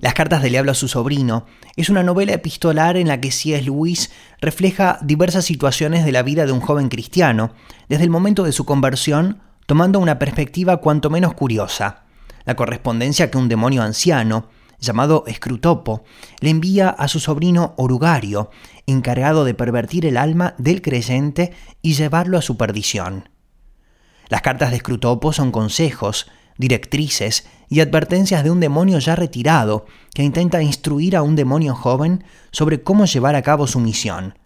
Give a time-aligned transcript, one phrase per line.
[0.00, 1.44] Las cartas del diablo a su sobrino
[1.76, 3.62] es una novela epistolar en la que C.S.
[3.62, 7.52] Lewis refleja diversas situaciones de la vida de un joven cristiano,
[7.88, 12.04] desde el momento de su conversión, tomando una perspectiva cuanto menos curiosa,
[12.46, 14.48] la correspondencia que un demonio anciano,
[14.78, 16.02] llamado Scrutopo,
[16.40, 18.50] le envía a su sobrino Orugario,
[18.86, 23.28] encargado de pervertir el alma del creyente y llevarlo a su perdición.
[24.30, 30.22] Las cartas de Scrutopo son consejos, directrices y advertencias de un demonio ya retirado que
[30.22, 34.38] intenta instruir a un demonio joven sobre cómo llevar a cabo su misión.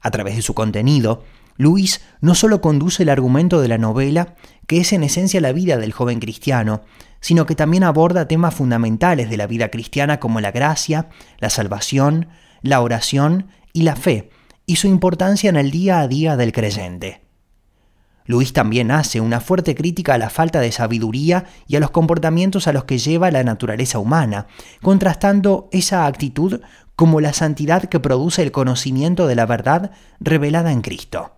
[0.00, 1.24] A través de su contenido,
[1.56, 4.34] Luis no solo conduce el argumento de la novela,
[4.66, 6.82] que es en esencia la vida del joven cristiano,
[7.20, 12.28] sino que también aborda temas fundamentales de la vida cristiana como la gracia, la salvación,
[12.62, 14.30] la oración y la fe,
[14.66, 17.25] y su importancia en el día a día del creyente.
[18.26, 22.66] Luis también hace una fuerte crítica a la falta de sabiduría y a los comportamientos
[22.66, 24.46] a los que lleva la naturaleza humana,
[24.82, 26.60] contrastando esa actitud
[26.96, 31.32] como la santidad que produce el conocimiento de la verdad revelada en Cristo.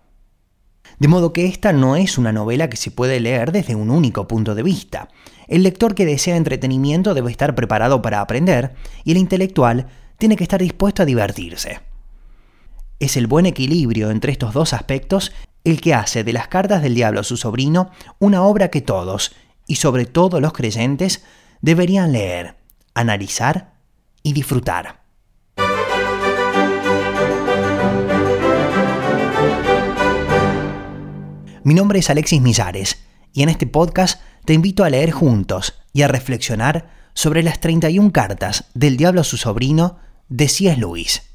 [0.97, 4.27] De modo que esta no es una novela que se puede leer desde un único
[4.27, 5.09] punto de vista.
[5.47, 10.43] El lector que desea entretenimiento debe estar preparado para aprender y el intelectual tiene que
[10.43, 11.79] estar dispuesto a divertirse.
[12.99, 15.31] Es el buen equilibrio entre estos dos aspectos
[15.71, 19.33] el que hace de las cartas del diablo a su sobrino una obra que todos,
[19.67, 21.23] y sobre todo los creyentes,
[21.61, 22.55] deberían leer,
[22.93, 23.73] analizar
[24.23, 24.99] y disfrutar.
[31.63, 36.01] Mi nombre es Alexis Millares y en este podcast te invito a leer juntos y
[36.01, 39.97] a reflexionar sobre las 31 cartas del diablo a su sobrino
[40.29, 40.77] de C.S.
[40.79, 41.28] Lewis.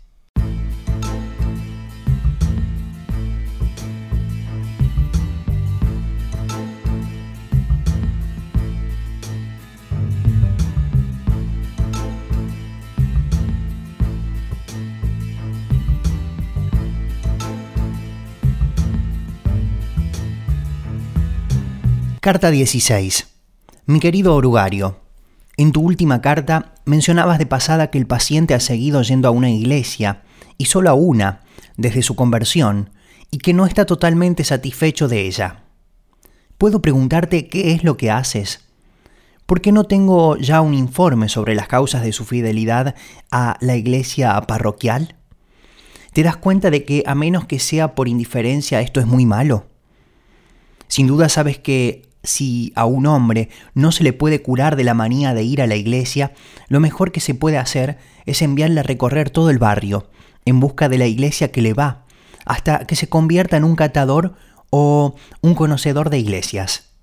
[22.25, 23.27] Carta 16.
[23.85, 24.99] Mi querido Orugario,
[25.59, 29.51] en tu última carta mencionabas de pasada que el paciente ha seguido yendo a una
[29.51, 30.23] iglesia,
[30.57, 31.43] y solo a una,
[31.77, 32.89] desde su conversión,
[33.31, 35.65] y que no está totalmente satisfecho de ella.
[36.57, 38.65] ¿Puedo preguntarte qué es lo que haces?
[39.45, 42.95] ¿Por qué no tengo ya un informe sobre las causas de su fidelidad
[43.31, 45.17] a la iglesia parroquial?
[46.15, 49.67] ¿Te das cuenta de que a menos que sea por indiferencia esto es muy malo?
[50.89, 54.95] Sin duda sabes que si a un hombre no se le puede curar de la
[54.95, 56.33] manía de ir a la iglesia,
[56.69, 60.11] lo mejor que se puede hacer es enviarle a recorrer todo el barrio,
[60.45, 62.05] en busca de la iglesia que le va,
[62.45, 64.35] hasta que se convierta en un catador
[64.71, 66.95] o un conocedor de iglesias.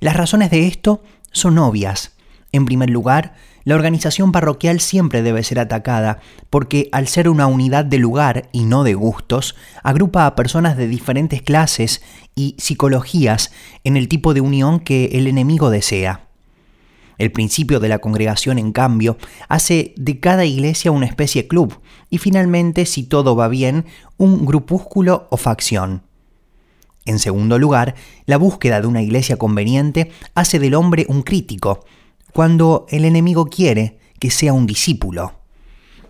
[0.00, 2.12] Las razones de esto son obvias.
[2.52, 3.34] En primer lugar,
[3.64, 6.20] la organización parroquial siempre debe ser atacada,
[6.50, 10.86] porque al ser una unidad de lugar y no de gustos, agrupa a personas de
[10.86, 12.02] diferentes clases
[12.34, 16.28] y psicologías en el tipo de unión que el enemigo desea.
[17.16, 19.16] El principio de la congregación, en cambio,
[19.48, 21.80] hace de cada iglesia una especie club
[22.10, 23.86] y finalmente, si todo va bien,
[24.16, 26.02] un grupúsculo o facción.
[27.06, 27.94] En segundo lugar,
[28.26, 31.84] la búsqueda de una iglesia conveniente hace del hombre un crítico,
[32.34, 35.34] cuando el enemigo quiere que sea un discípulo.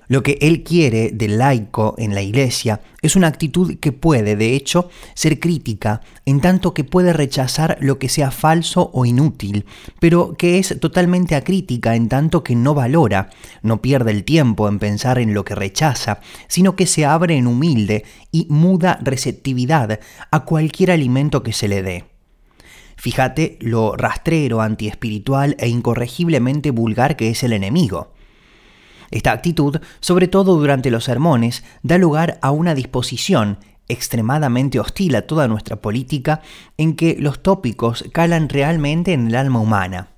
[0.08, 4.54] Lo que él quiere del laico en la iglesia es una actitud que puede, de
[4.54, 9.66] hecho, ser crítica, en tanto que puede rechazar lo que sea falso o inútil,
[10.00, 13.28] pero que es totalmente acrítica en tanto que no valora,
[13.62, 17.46] no pierde el tiempo en pensar en lo que rechaza, sino que se abre en
[17.46, 22.13] humilde y muda receptividad a cualquier alimento que se le dé.
[23.04, 28.15] Fíjate lo rastrero, antiespiritual e incorregiblemente vulgar que es el enemigo.
[29.10, 35.26] Esta actitud, sobre todo durante los sermones, da lugar a una disposición extremadamente hostil a
[35.26, 36.40] toda nuestra política
[36.78, 40.08] en que los tópicos calan realmente en el alma humana.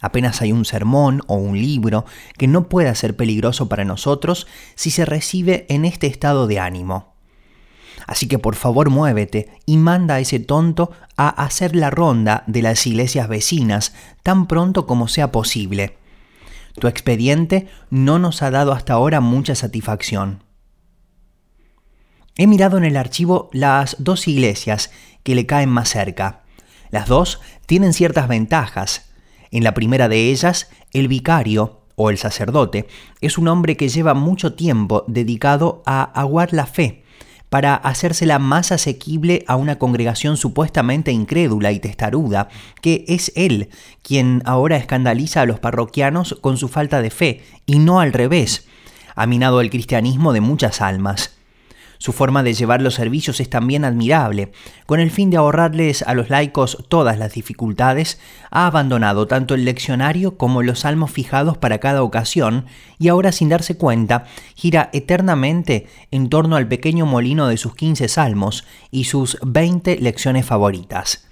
[0.00, 2.04] Apenas hay un sermón o un libro
[2.38, 7.15] que no pueda ser peligroso para nosotros si se recibe en este estado de ánimo.
[8.06, 12.62] Así que por favor muévete y manda a ese tonto a hacer la ronda de
[12.62, 15.98] las iglesias vecinas tan pronto como sea posible.
[16.78, 20.44] Tu expediente no nos ha dado hasta ahora mucha satisfacción.
[22.36, 24.90] He mirado en el archivo las dos iglesias
[25.22, 26.44] que le caen más cerca.
[26.90, 29.10] Las dos tienen ciertas ventajas.
[29.50, 32.86] En la primera de ellas, el vicario o el sacerdote
[33.22, 37.05] es un hombre que lleva mucho tiempo dedicado a aguar la fe
[37.48, 42.48] para hacérsela más asequible a una congregación supuestamente incrédula y testaruda,
[42.82, 43.70] que es él
[44.02, 48.66] quien ahora escandaliza a los parroquianos con su falta de fe, y no al revés,
[49.14, 51.35] ha minado el cristianismo de muchas almas.
[51.98, 54.52] Su forma de llevar los servicios es también admirable.
[54.86, 58.20] Con el fin de ahorrarles a los laicos todas las dificultades,
[58.50, 62.66] ha abandonado tanto el leccionario como los salmos fijados para cada ocasión
[62.98, 68.08] y ahora sin darse cuenta gira eternamente en torno al pequeño molino de sus 15
[68.08, 71.26] salmos y sus 20 lecciones favoritas.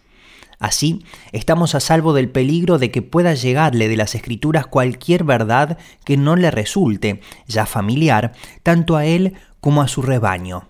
[0.58, 5.78] Así, estamos a salvo del peligro de que pueda llegarle de las escrituras cualquier verdad
[6.04, 8.32] que no le resulte, ya familiar,
[8.62, 9.34] tanto a él
[9.64, 10.68] como a su rebaño.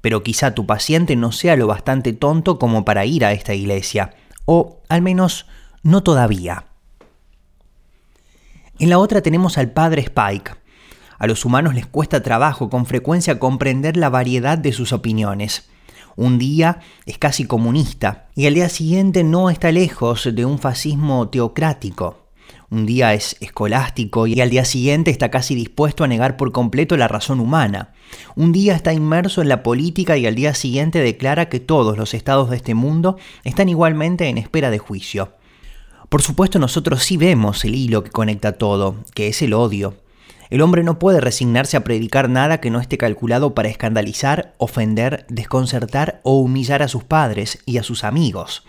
[0.00, 4.14] Pero quizá tu paciente no sea lo bastante tonto como para ir a esta iglesia,
[4.44, 5.46] o al menos
[5.82, 6.66] no todavía.
[8.78, 10.52] En la otra tenemos al padre Spike.
[11.18, 15.68] A los humanos les cuesta trabajo con frecuencia comprender la variedad de sus opiniones.
[16.14, 21.28] Un día es casi comunista y al día siguiente no está lejos de un fascismo
[21.28, 22.19] teocrático
[22.70, 26.96] un día es escolástico y al día siguiente está casi dispuesto a negar por completo
[26.96, 27.92] la razón humana.
[28.36, 32.14] Un día está inmerso en la política y al día siguiente declara que todos los
[32.14, 35.32] estados de este mundo están igualmente en espera de juicio.
[36.08, 39.96] Por supuesto nosotros sí vemos el hilo que conecta todo, que es el odio.
[40.48, 45.26] El hombre no puede resignarse a predicar nada que no esté calculado para escandalizar, ofender,
[45.28, 48.64] desconcertar o humillar a sus padres y a sus amigos.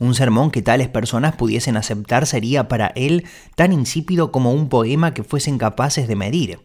[0.00, 5.12] Un sermón que tales personas pudiesen aceptar sería para él tan insípido como un poema
[5.12, 6.60] que fuesen capaces de medir.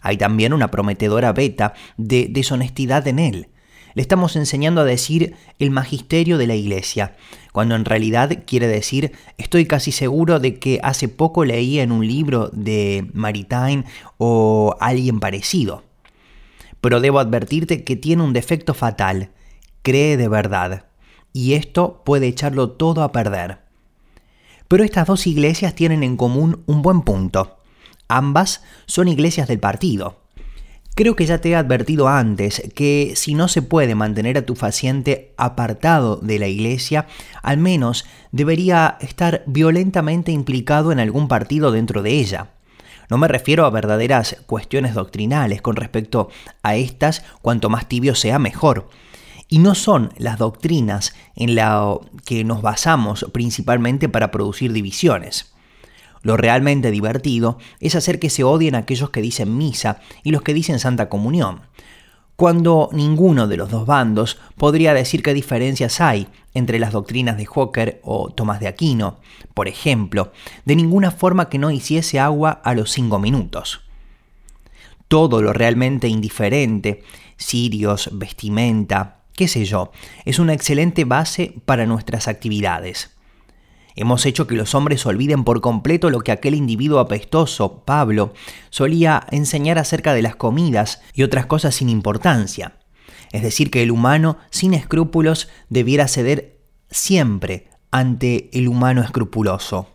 [0.00, 3.48] Hay también una prometedora beta de deshonestidad en él.
[3.92, 7.16] Le estamos enseñando a decir el magisterio de la iglesia,
[7.52, 12.06] cuando en realidad quiere decir estoy casi seguro de que hace poco leí en un
[12.08, 13.84] libro de Maritain
[14.16, 15.84] o alguien parecido.
[16.80, 19.32] Pero debo advertirte que tiene un defecto fatal,
[19.82, 20.86] cree de verdad
[21.34, 23.58] y esto puede echarlo todo a perder.
[24.68, 27.58] Pero estas dos iglesias tienen en común un buen punto.
[28.08, 30.22] Ambas son iglesias del partido.
[30.94, 34.54] Creo que ya te he advertido antes que si no se puede mantener a tu
[34.54, 37.08] paciente apartado de la iglesia,
[37.42, 42.52] al menos debería estar violentamente implicado en algún partido dentro de ella.
[43.10, 46.28] No me refiero a verdaderas cuestiones doctrinales con respecto
[46.62, 48.88] a estas, cuanto más tibio sea mejor,
[49.54, 55.54] y no son las doctrinas en las que nos basamos principalmente para producir divisiones.
[56.22, 60.54] Lo realmente divertido es hacer que se odien aquellos que dicen misa y los que
[60.54, 61.60] dicen Santa Comunión,
[62.34, 67.46] cuando ninguno de los dos bandos podría decir qué diferencias hay entre las doctrinas de
[67.46, 69.20] Hooker o Tomás de Aquino,
[69.54, 70.32] por ejemplo,
[70.64, 73.82] de ninguna forma que no hiciese agua a los cinco minutos.
[75.06, 77.04] Todo lo realmente indiferente,
[77.36, 79.90] sirios, vestimenta, qué sé yo,
[80.24, 83.10] es una excelente base para nuestras actividades.
[83.96, 88.32] Hemos hecho que los hombres olviden por completo lo que aquel individuo apestoso, Pablo,
[88.70, 92.78] solía enseñar acerca de las comidas y otras cosas sin importancia.
[93.30, 96.58] Es decir, que el humano sin escrúpulos debiera ceder
[96.90, 99.93] siempre ante el humano escrupuloso.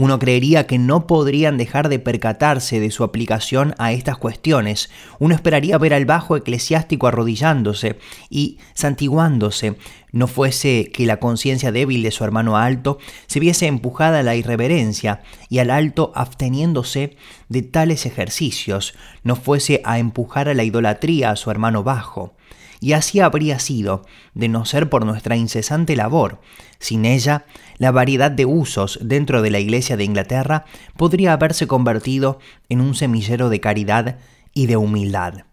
[0.00, 4.90] Uno creería que no podrían dejar de percatarse de su aplicación a estas cuestiones.
[5.18, 7.98] Uno esperaría ver al bajo eclesiástico arrodillándose
[8.30, 9.74] y santiguándose,
[10.12, 14.36] no fuese que la conciencia débil de su hermano alto se viese empujada a la
[14.36, 17.16] irreverencia y al alto absteniéndose
[17.48, 22.36] de tales ejercicios, no fuese a empujar a la idolatría a su hermano bajo
[22.80, 24.04] y así habría sido,
[24.34, 26.40] de no ser por nuestra incesante labor.
[26.78, 27.44] Sin ella,
[27.78, 30.64] la variedad de usos dentro de la Iglesia de Inglaterra
[30.96, 34.18] podría haberse convertido en un semillero de caridad
[34.54, 35.44] y de humildad.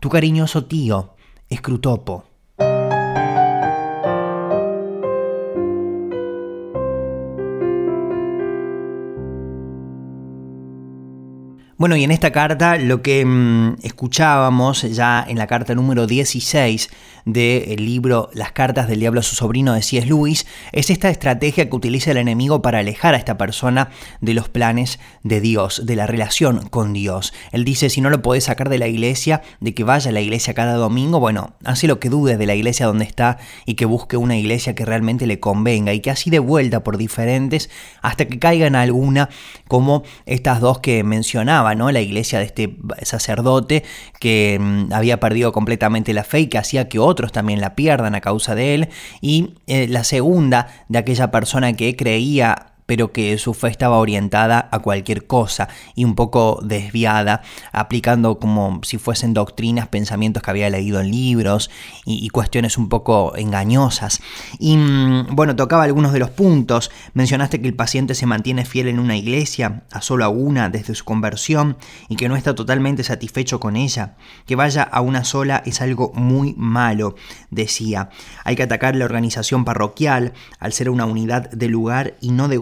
[0.00, 1.14] Tu cariñoso tío,
[1.48, 2.24] Escrutopo.
[11.78, 16.90] Bueno, y en esta carta lo que mm, escuchábamos ya en la carta número 16
[17.24, 20.06] del libro Las cartas del diablo a su sobrino de C.S.
[20.06, 24.48] Lewis es esta estrategia que utiliza el enemigo para alejar a esta persona de los
[24.48, 27.34] planes de Dios, de la relación con Dios.
[27.52, 30.22] Él dice, si no lo podés sacar de la iglesia, de que vaya a la
[30.22, 33.84] iglesia cada domingo, bueno, hace lo que dude de la iglesia donde está y que
[33.84, 37.68] busque una iglesia que realmente le convenga y que así de vuelta por diferentes
[38.00, 39.28] hasta que caiga en alguna
[39.68, 43.84] como estas dos que mencionaba, La iglesia de este sacerdote
[44.18, 47.74] que mm, había perdido completamente la fe y que hacía que otros otros también la
[47.74, 48.88] pierdan a causa de él,
[49.20, 54.66] y eh, la segunda de aquella persona que creía pero que su fe estaba orientada
[54.72, 60.70] a cualquier cosa y un poco desviada, aplicando como si fuesen doctrinas, pensamientos que había
[60.70, 61.70] leído en libros
[62.06, 64.22] y, cuestiones un poco engañosas.
[64.58, 66.90] Y mm, bueno, tocaba algunos de los puntos.
[67.12, 70.94] Mencionaste que el paciente se mantiene fiel en una iglesia, a solo a una desde
[70.94, 71.76] su conversión,
[72.08, 74.16] y que no está totalmente satisfecho con ella.
[74.46, 77.16] Que vaya a una sola es algo muy malo,
[77.50, 78.08] decía.
[78.44, 82.56] Hay que atacar la organización parroquial al ser una unidad de lugar y no de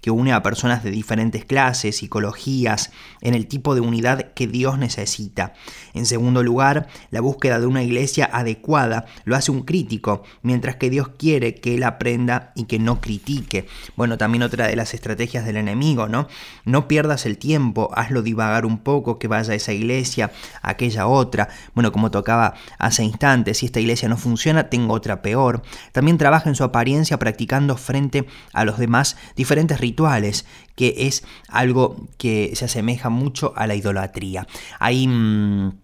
[0.00, 4.78] que une a personas de diferentes clases, psicologías, en el tipo de unidad que Dios
[4.78, 5.54] necesita.
[5.94, 10.90] En segundo lugar, la búsqueda de una iglesia adecuada lo hace un crítico, mientras que
[10.90, 13.66] Dios quiere que él aprenda y que no critique.
[13.96, 16.28] Bueno, también otra de las estrategias del enemigo, ¿no?
[16.64, 21.06] No pierdas el tiempo, hazlo divagar un poco, que vaya a esa iglesia, a aquella
[21.06, 21.48] otra.
[21.74, 25.62] Bueno, como tocaba hace instantes, si esta iglesia no funciona, tengo otra peor.
[25.92, 32.08] También trabaja en su apariencia practicando frente a los demás diferentes rituales, que es algo
[32.18, 34.46] que se asemeja mucho a la idolatría.
[34.78, 35.06] Ahí...
[35.08, 35.81] Mm,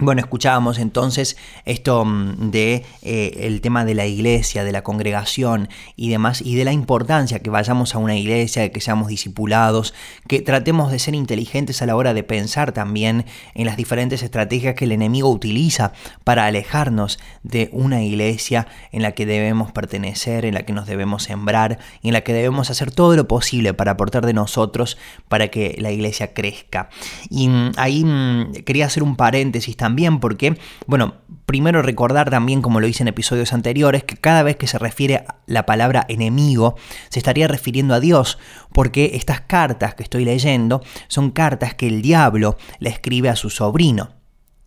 [0.00, 5.68] bueno, escuchábamos entonces esto mm, de eh, el tema de la iglesia, de la congregación
[5.94, 9.94] y demás, y de la importancia que vayamos a una iglesia, que seamos discipulados,
[10.26, 13.24] que tratemos de ser inteligentes a la hora de pensar también
[13.54, 15.92] en las diferentes estrategias que el enemigo utiliza
[16.24, 21.22] para alejarnos de una iglesia en la que debemos pertenecer, en la que nos debemos
[21.22, 24.98] sembrar y en la que debemos hacer todo lo posible para aportar de nosotros
[25.28, 26.88] para que la iglesia crezca.
[27.30, 32.80] Y mm, ahí mm, quería hacer un paréntesis también porque, bueno, primero recordar también, como
[32.80, 36.76] lo hice en episodios anteriores, que cada vez que se refiere la palabra enemigo,
[37.10, 38.38] se estaría refiriendo a Dios,
[38.72, 43.50] porque estas cartas que estoy leyendo son cartas que el diablo le escribe a su
[43.50, 44.23] sobrino.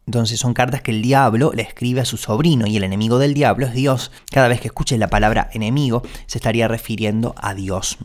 [0.07, 3.33] Entonces son cartas que el diablo le escribe a su sobrino y el enemigo del
[3.33, 4.11] diablo es Dios.
[4.31, 7.97] Cada vez que escuches la palabra enemigo se estaría refiriendo a Dios.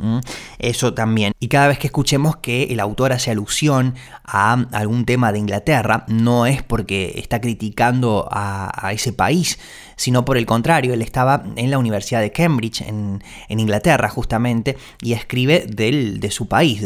[0.59, 1.33] Eso también.
[1.39, 3.95] Y cada vez que escuchemos que el autor hace alusión
[4.25, 9.61] a algún tema de Inglaterra, no es porque está criticando a, ese país,
[9.97, 15.13] sino por el contrario, él estaba en la Universidad de Cambridge, en, Inglaterra justamente, y
[15.13, 16.83] escribe del, de su país.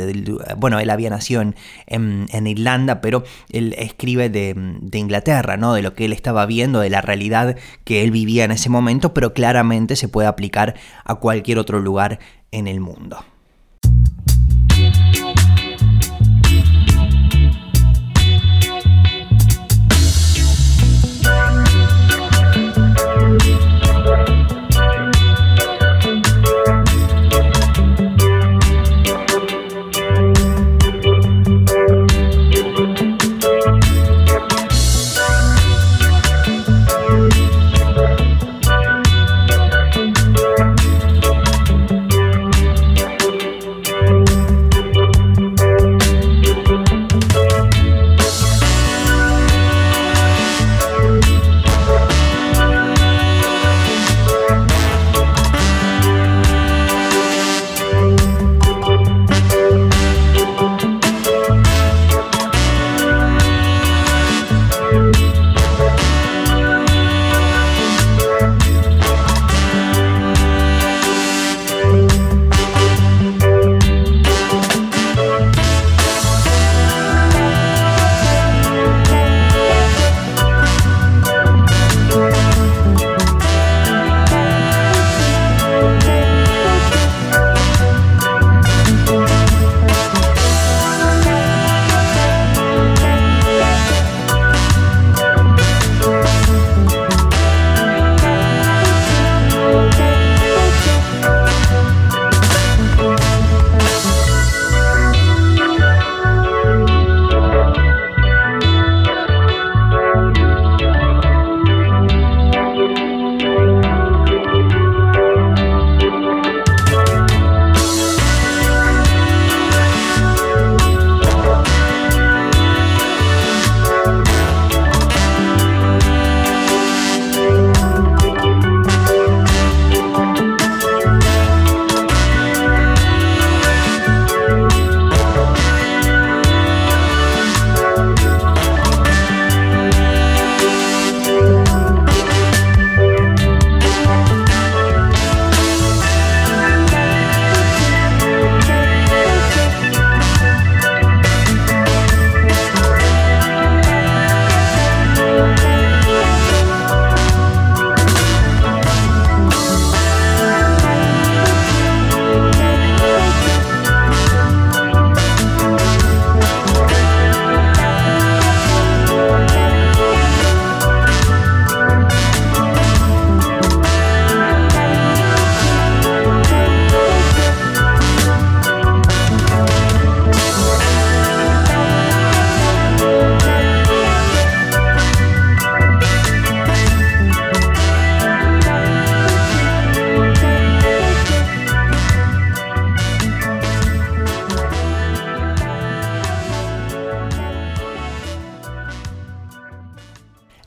[0.57, 5.75] bueno, él había nacido en, Irlanda, pero él escribe de, de Inglaterra, ¿no?
[5.75, 9.15] de lo que él estaba viendo, de la realidad que él vivía en ese momento,
[9.15, 12.19] pero claramente se puede aplicar a cualquier otro lugar
[12.51, 13.25] en el mundo.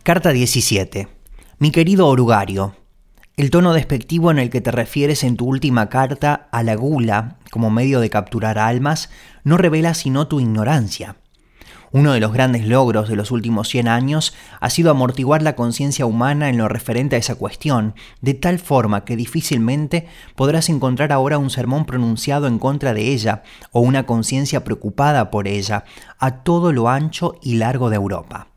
[0.09, 1.07] Carta 17.
[1.59, 2.73] Mi querido orugario,
[3.37, 7.37] el tono despectivo en el que te refieres en tu última carta a la gula
[7.51, 9.11] como medio de capturar almas
[9.43, 11.17] no revela sino tu ignorancia.
[11.91, 16.07] Uno de los grandes logros de los últimos 100 años ha sido amortiguar la conciencia
[16.07, 21.37] humana en lo referente a esa cuestión, de tal forma que difícilmente podrás encontrar ahora
[21.37, 25.83] un sermón pronunciado en contra de ella o una conciencia preocupada por ella
[26.17, 28.47] a todo lo ancho y largo de Europa.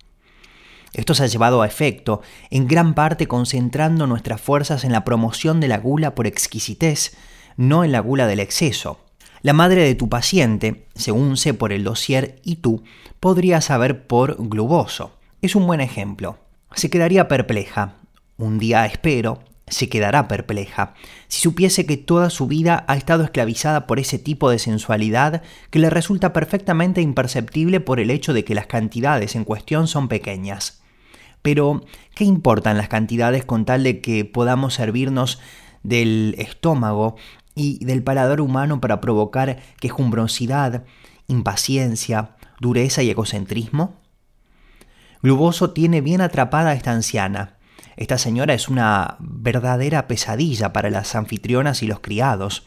[0.93, 2.21] Esto se ha llevado a efecto,
[2.51, 7.17] en gran parte concentrando nuestras fuerzas en la promoción de la gula por exquisitez,
[7.57, 9.01] no en la gula del exceso.
[9.41, 12.85] La madre de tu paciente, según sé por el dossier y tú,
[13.21, 15.13] podría saber por gluboso.
[15.41, 16.39] Es un buen ejemplo.
[16.75, 17.97] Se quedaría perpleja.
[18.37, 20.95] Un día espero, se quedará perpleja
[21.29, 25.79] si supiese que toda su vida ha estado esclavizada por ese tipo de sensualidad que
[25.79, 30.82] le resulta perfectamente imperceptible por el hecho de que las cantidades en cuestión son pequeñas.
[31.43, 31.85] Pero,
[32.15, 35.41] ¿qué importan las cantidades con tal de que podamos servirnos
[35.83, 37.17] del estómago
[37.55, 40.85] y del paladar humano para provocar quejumbrosidad,
[41.27, 44.01] impaciencia, dureza y egocentrismo?
[45.23, 47.57] Gluboso tiene bien atrapada a esta anciana.
[47.97, 52.65] Esta señora es una verdadera pesadilla para las anfitrionas y los criados.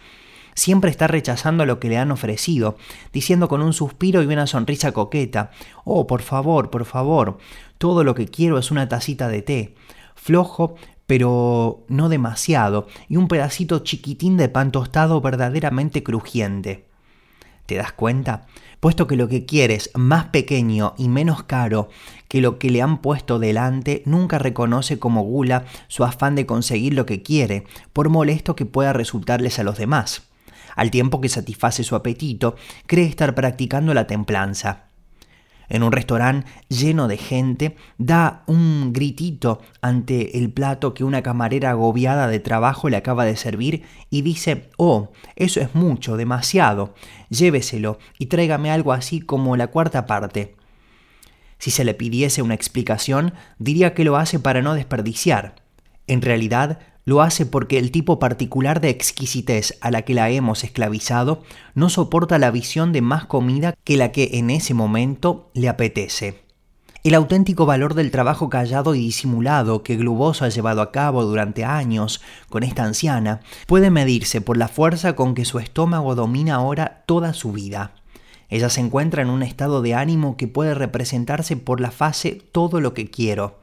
[0.56, 2.78] Siempre está rechazando lo que le han ofrecido,
[3.12, 5.52] diciendo con un suspiro y una sonrisa coqueta,
[5.84, 7.38] Oh, por favor, por favor,
[7.78, 9.76] todo lo que quiero es una tacita de té,
[10.16, 10.76] flojo,
[11.08, 16.86] pero no demasiado, y un pedacito chiquitín de pan tostado verdaderamente crujiente.
[17.66, 18.46] ¿Te das cuenta?
[18.80, 21.90] Puesto que lo que quieres más pequeño y menos caro
[22.30, 26.94] que lo que le han puesto delante, nunca reconoce como gula su afán de conseguir
[26.94, 30.25] lo que quiere, por molesto que pueda resultarles a los demás
[30.76, 34.86] al tiempo que satisface su apetito, cree estar practicando la templanza.
[35.68, 41.72] En un restaurante lleno de gente, da un gritito ante el plato que una camarera
[41.72, 46.94] agobiada de trabajo le acaba de servir y dice, oh, eso es mucho, demasiado,
[47.30, 50.56] lléveselo y tráigame algo así como la cuarta parte.
[51.58, 55.56] Si se le pidiese una explicación, diría que lo hace para no desperdiciar.
[56.06, 60.64] En realidad, lo hace porque el tipo particular de exquisitez a la que la hemos
[60.64, 61.44] esclavizado
[61.76, 66.44] no soporta la visión de más comida que la que en ese momento le apetece.
[67.04, 71.64] El auténtico valor del trabajo callado y disimulado que Gluboso ha llevado a cabo durante
[71.64, 77.04] años con esta anciana puede medirse por la fuerza con que su estómago domina ahora
[77.06, 77.94] toda su vida.
[78.50, 82.82] Ella se encuentra en un estado de ánimo que puede representarse por la fase todo
[82.82, 83.60] lo que quiero.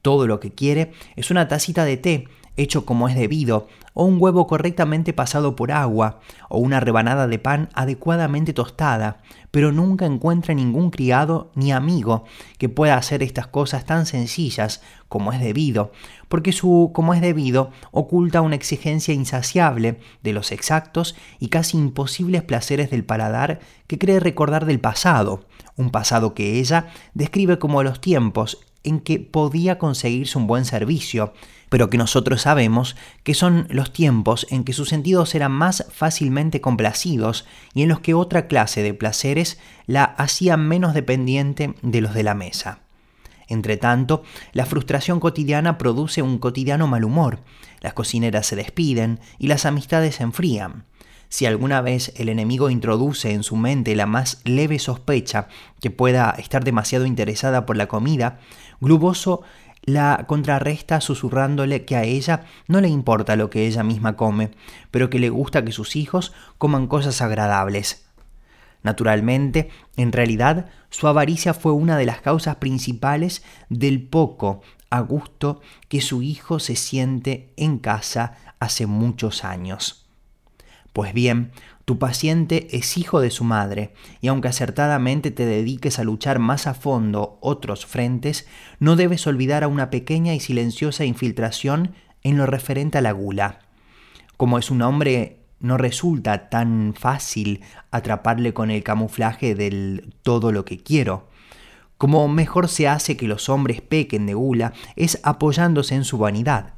[0.00, 4.16] Todo lo que quiere es una tacita de té hecho como es debido, o un
[4.20, 10.54] huevo correctamente pasado por agua, o una rebanada de pan adecuadamente tostada, pero nunca encuentra
[10.54, 12.24] ningún criado ni amigo
[12.58, 15.92] que pueda hacer estas cosas tan sencillas como es debido,
[16.28, 22.42] porque su como es debido oculta una exigencia insaciable de los exactos y casi imposibles
[22.42, 28.00] placeres del paladar que cree recordar del pasado, un pasado que ella describe como los
[28.00, 31.34] tiempos en que podía conseguirse un buen servicio,
[31.68, 36.60] pero que nosotros sabemos que son los tiempos en que sus sentidos eran más fácilmente
[36.60, 37.44] complacidos
[37.74, 42.22] y en los que otra clase de placeres la hacían menos dependiente de los de
[42.22, 42.80] la mesa.
[43.48, 44.22] Entretanto,
[44.52, 47.40] la frustración cotidiana produce un cotidiano mal humor,
[47.80, 50.84] las cocineras se despiden y las amistades se enfrían.
[51.28, 55.48] Si alguna vez el enemigo introduce en su mente la más leve sospecha
[55.80, 58.38] que pueda estar demasiado interesada por la comida,
[58.80, 59.42] Gluboso
[59.82, 64.50] la contrarresta susurrándole que a ella no le importa lo que ella misma come,
[64.90, 68.06] pero que le gusta que sus hijos coman cosas agradables.
[68.82, 74.60] Naturalmente, en realidad, su avaricia fue una de las causas principales del poco
[74.90, 80.05] a gusto que su hijo se siente en casa hace muchos años.
[80.96, 81.50] Pues bien,
[81.84, 86.66] tu paciente es hijo de su madre, y aunque acertadamente te dediques a luchar más
[86.66, 88.48] a fondo otros frentes,
[88.80, 93.58] no debes olvidar a una pequeña y silenciosa infiltración en lo referente a la gula.
[94.38, 100.64] Como es un hombre, no resulta tan fácil atraparle con el camuflaje del todo lo
[100.64, 101.28] que quiero.
[101.98, 106.75] Como mejor se hace que los hombres pequen de gula es apoyándose en su vanidad.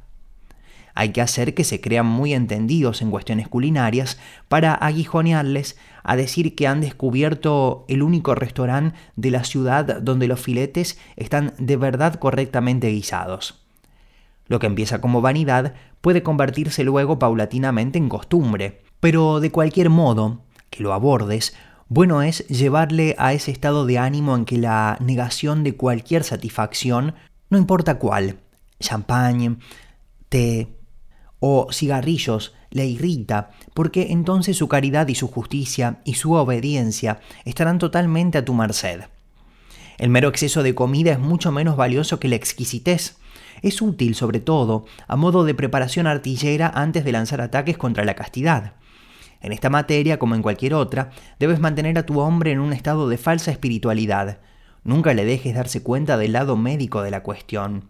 [0.95, 6.55] Hay que hacer que se crean muy entendidos en cuestiones culinarias para aguijonearles a decir
[6.55, 12.15] que han descubierto el único restaurante de la ciudad donde los filetes están de verdad
[12.15, 13.61] correctamente guisados.
[14.47, 20.41] Lo que empieza como vanidad puede convertirse luego paulatinamente en costumbre, pero de cualquier modo
[20.69, 21.55] que lo abordes,
[21.87, 27.15] bueno es llevarle a ese estado de ánimo en que la negación de cualquier satisfacción
[27.49, 28.37] no importa cuál,
[28.79, 29.57] champagne,
[30.29, 30.78] té
[31.39, 37.79] o cigarrillos, le irrita, porque entonces su caridad y su justicia y su obediencia estarán
[37.79, 39.01] totalmente a tu merced.
[39.97, 43.17] El mero exceso de comida es mucho menos valioso que la exquisitez.
[43.61, 48.15] Es útil, sobre todo, a modo de preparación artillera antes de lanzar ataques contra la
[48.15, 48.73] castidad.
[49.41, 53.09] En esta materia, como en cualquier otra, debes mantener a tu hombre en un estado
[53.09, 54.39] de falsa espiritualidad.
[54.83, 57.89] Nunca le dejes darse cuenta del lado médico de la cuestión.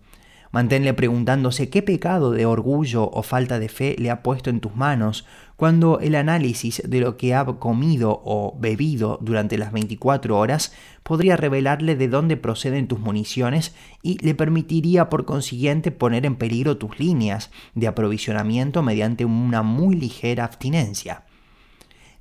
[0.52, 4.76] Manténle preguntándose qué pecado de orgullo o falta de fe le ha puesto en tus
[4.76, 10.74] manos cuando el análisis de lo que ha comido o bebido durante las 24 horas
[11.04, 16.78] podría revelarle de dónde proceden tus municiones y le permitiría por consiguiente poner en peligro
[16.78, 21.26] tus líneas de aprovisionamiento mediante una muy ligera abstinencia.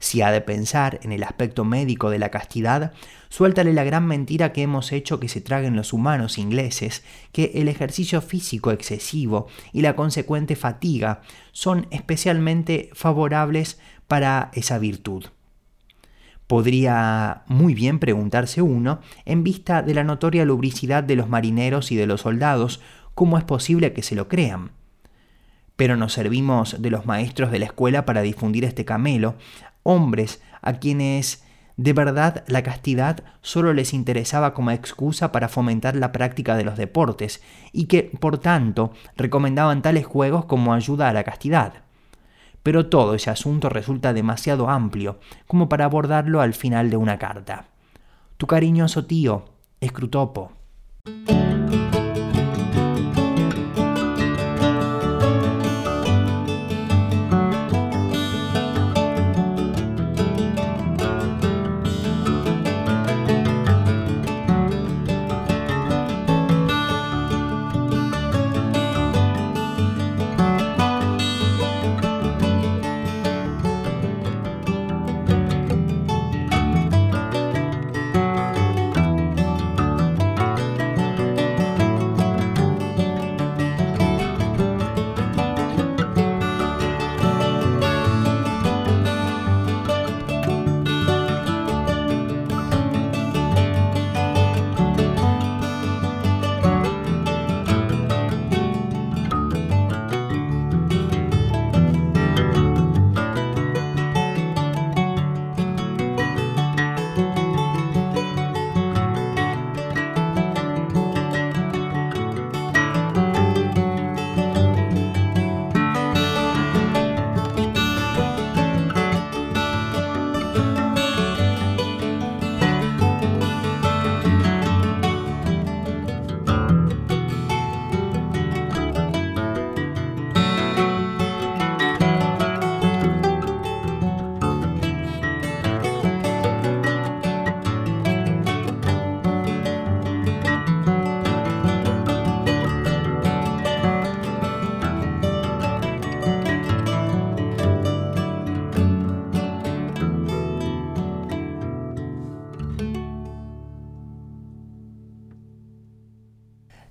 [0.01, 2.93] Si ha de pensar en el aspecto médico de la castidad,
[3.29, 7.69] suéltale la gran mentira que hemos hecho que se traguen los humanos ingleses, que el
[7.69, 15.27] ejercicio físico excesivo y la consecuente fatiga son especialmente favorables para esa virtud.
[16.47, 21.97] Podría muy bien preguntarse uno, en vista de la notoria lubricidad de los marineros y
[21.97, 22.81] de los soldados,
[23.15, 24.71] cómo es posible que se lo crean
[25.79, 29.37] pero nos servimos de los maestros de la escuela para difundir este camelo,
[29.89, 31.45] hombres a quienes
[31.79, 36.77] de verdad la castidad solo les interesaba como excusa para fomentar la práctica de los
[36.77, 41.85] deportes y que, por tanto, recomendaban tales juegos como ayuda a la castidad.
[42.63, 47.67] Pero todo ese asunto resulta demasiado amplio como para abordarlo al final de una carta.
[48.37, 49.47] Tu cariñoso tío,
[49.81, 50.53] Escrutopo.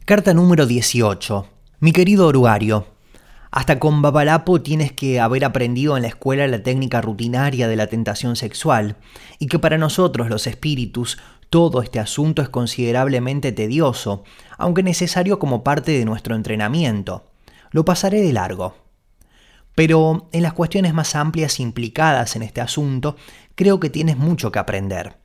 [0.07, 1.49] Carta número 18.
[1.81, 2.87] Mi querido orugario,
[3.51, 7.87] hasta con Babalapo tienes que haber aprendido en la escuela la técnica rutinaria de la
[7.87, 8.95] tentación sexual,
[9.37, 11.17] y que para nosotros los espíritus
[11.49, 14.23] todo este asunto es considerablemente tedioso,
[14.57, 17.29] aunque necesario como parte de nuestro entrenamiento.
[17.71, 18.75] Lo pasaré de largo.
[19.75, 23.17] Pero en las cuestiones más amplias implicadas en este asunto,
[23.55, 25.17] creo que tienes mucho que aprender.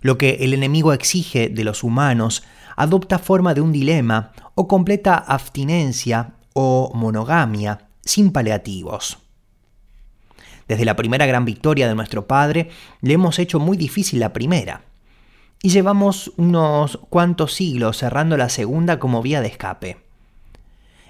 [0.00, 2.42] Lo que el enemigo exige de los humanos
[2.76, 9.18] adopta forma de un dilema o completa abstinencia o monogamia sin paliativos.
[10.68, 14.82] Desde la primera gran victoria de nuestro Padre, le hemos hecho muy difícil la primera.
[15.62, 20.03] Y llevamos unos cuantos siglos cerrando la segunda como vía de escape.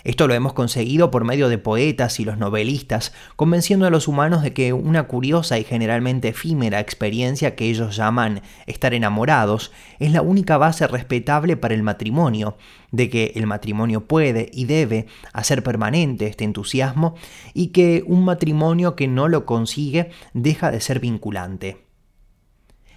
[0.05, 4.43] Esto lo hemos conseguido por medio de poetas y los novelistas, convenciendo a los humanos
[4.43, 10.21] de que una curiosa y generalmente efímera experiencia que ellos llaman estar enamorados es la
[10.21, 12.59] única base respetable para el matrimonio,
[12.93, 17.15] de que el matrimonio puede y debe hacer permanente este entusiasmo
[17.55, 21.79] y que un matrimonio que no lo consigue deja de ser vinculante.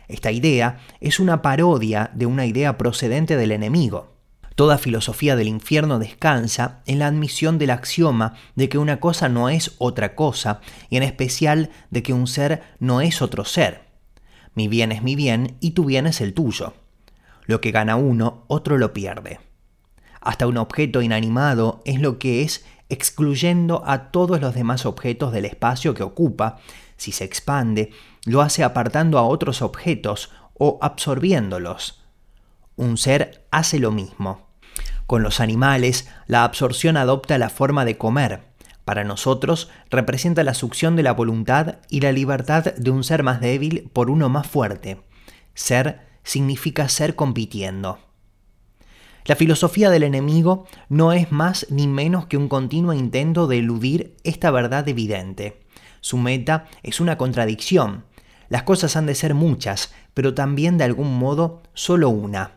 [0.09, 4.16] Esta idea es una parodia de una idea procedente del enemigo.
[4.57, 9.49] Toda filosofía del infierno descansa en la admisión del axioma de que una cosa no
[9.49, 13.81] es otra cosa, y en especial de que un ser no es otro ser.
[14.55, 16.73] Mi bien es mi bien y tu bien es el tuyo.
[17.45, 19.39] Lo que gana uno, otro lo pierde.
[20.21, 25.45] Hasta un objeto inanimado es lo que es excluyendo a todos los demás objetos del
[25.45, 26.57] espacio que ocupa.
[26.95, 27.91] Si se expande,
[28.25, 32.03] lo hace apartando a otros objetos o absorbiéndolos.
[32.75, 34.46] Un ser hace lo mismo.
[35.07, 38.41] Con los animales, la absorción adopta la forma de comer.
[38.83, 43.39] Para nosotros, representa la succión de la voluntad y la libertad de un ser más
[43.39, 45.01] débil por uno más fuerte.
[45.53, 47.99] Ser significa ser compitiendo.
[49.23, 54.15] La filosofía del enemigo no es más ni menos que un continuo intento de eludir
[54.25, 55.59] esta verdad evidente.
[56.01, 58.03] Su meta es una contradicción.
[58.49, 62.51] Las cosas han de ser muchas, pero también de algún modo solo una.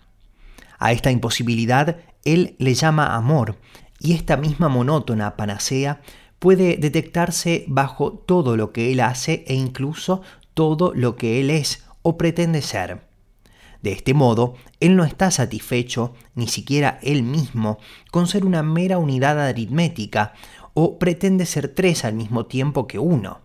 [0.78, 3.56] A esta imposibilidad él le llama amor,
[3.98, 6.00] y esta misma monótona panacea
[6.38, 10.22] puede detectarse bajo todo lo que él hace e incluso
[10.54, 13.08] todo lo que él es o pretende ser.
[13.82, 17.78] De este modo, él no está satisfecho, ni siquiera él mismo,
[18.10, 20.34] con ser una mera unidad aritmética,
[20.74, 23.40] o pretende ser tres al mismo tiempo que uno,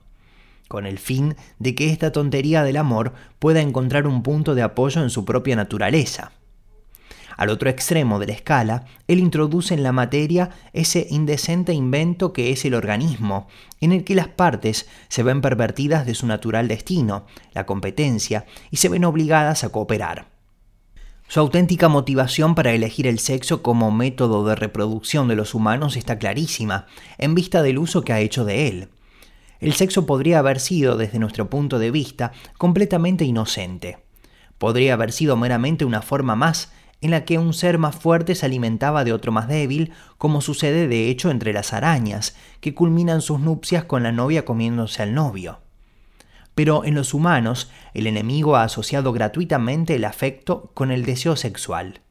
[0.68, 5.02] con el fin de que esta tontería del amor pueda encontrar un punto de apoyo
[5.02, 6.32] en su propia naturaleza.
[7.38, 12.52] Al otro extremo de la escala, él introduce en la materia ese indecente invento que
[12.52, 13.48] es el organismo,
[13.82, 18.78] en el que las partes se ven pervertidas de su natural destino, la competencia, y
[18.78, 20.34] se ven obligadas a cooperar.
[21.28, 26.20] Su auténtica motivación para elegir el sexo como método de reproducción de los humanos está
[26.20, 26.86] clarísima,
[27.18, 28.90] en vista del uso que ha hecho de él.
[29.60, 33.98] El sexo podría haber sido, desde nuestro punto de vista, completamente inocente.
[34.60, 36.72] Podría haber sido meramente una forma más
[37.06, 40.88] en la que un ser más fuerte se alimentaba de otro más débil, como sucede
[40.88, 45.60] de hecho entre las arañas, que culminan sus nupcias con la novia comiéndose al novio.
[46.56, 52.02] Pero en los humanos, el enemigo ha asociado gratuitamente el afecto con el deseo sexual.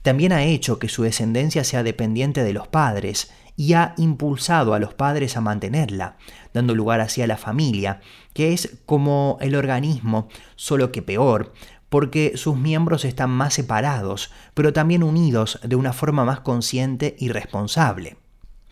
[0.00, 4.78] También ha hecho que su descendencia sea dependiente de los padres y ha impulsado a
[4.78, 6.16] los padres a mantenerla,
[6.54, 8.00] dando lugar así a la familia,
[8.32, 11.52] que es como el organismo, solo que peor,
[11.90, 17.28] porque sus miembros están más separados, pero también unidos de una forma más consciente y
[17.28, 18.16] responsable.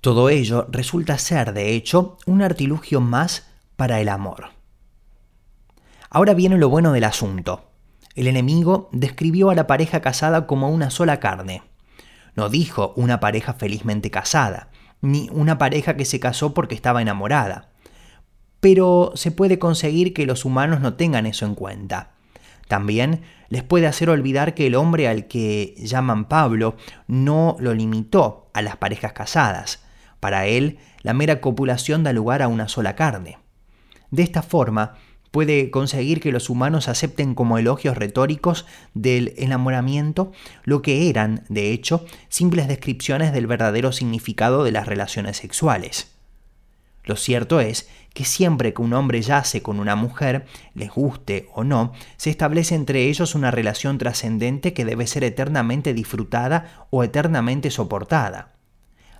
[0.00, 4.50] Todo ello resulta ser, de hecho, un artilugio más para el amor.
[6.08, 7.64] Ahora viene lo bueno del asunto.
[8.14, 11.62] El enemigo describió a la pareja casada como una sola carne.
[12.36, 17.70] No dijo una pareja felizmente casada, ni una pareja que se casó porque estaba enamorada.
[18.60, 22.12] Pero se puede conseguir que los humanos no tengan eso en cuenta.
[22.68, 26.76] También les puede hacer olvidar que el hombre al que llaman Pablo
[27.06, 29.82] no lo limitó a las parejas casadas.
[30.20, 33.38] Para él, la mera copulación da lugar a una sola carne.
[34.10, 34.96] De esta forma,
[35.30, 40.32] puede conseguir que los humanos acepten como elogios retóricos del enamoramiento
[40.64, 46.14] lo que eran, de hecho, simples descripciones del verdadero significado de las relaciones sexuales.
[47.04, 51.62] Lo cierto es que siempre que un hombre yace con una mujer, les guste o
[51.62, 57.70] no, se establece entre ellos una relación trascendente que debe ser eternamente disfrutada o eternamente
[57.70, 58.54] soportada.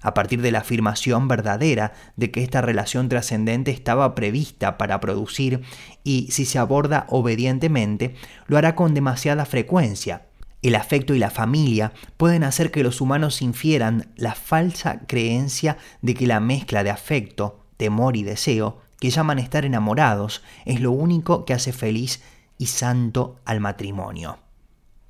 [0.03, 5.63] A partir de la afirmación verdadera de que esta relación trascendente estaba prevista para producir
[6.03, 8.17] y si se aborda obedientemente,
[8.49, 10.27] lo hará con demasiada frecuencia,
[10.61, 16.15] el afecto y la familia pueden hacer que los humanos infieran la falsa creencia de
[16.15, 21.45] que la mezcla de afecto, temor y deseo, que llaman estar enamorados, es lo único
[21.45, 22.23] que hace feliz
[22.59, 24.39] y santo al matrimonio.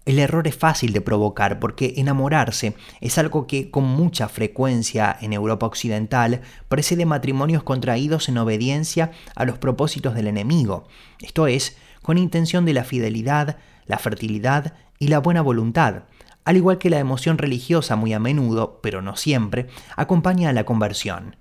[0.05, 5.35] El error es fácil de provocar porque enamorarse es algo que con mucha frecuencia en
[5.35, 10.89] Europa Occidental precede matrimonios contraídos en obediencia a los propósitos del enemigo,
[11.21, 16.05] esto es, con intención de la fidelidad, la fertilidad y la buena voluntad,
[16.47, 20.65] al igual que la emoción religiosa muy a menudo, pero no siempre, acompaña a la
[20.65, 21.37] conversión.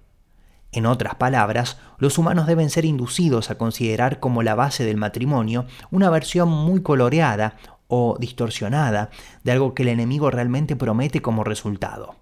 [0.71, 5.65] En otras palabras, los humanos deben ser inducidos a considerar como la base del matrimonio
[5.91, 7.55] una versión muy coloreada
[7.87, 9.09] o distorsionada
[9.43, 12.15] de algo que el enemigo realmente promete como resultado.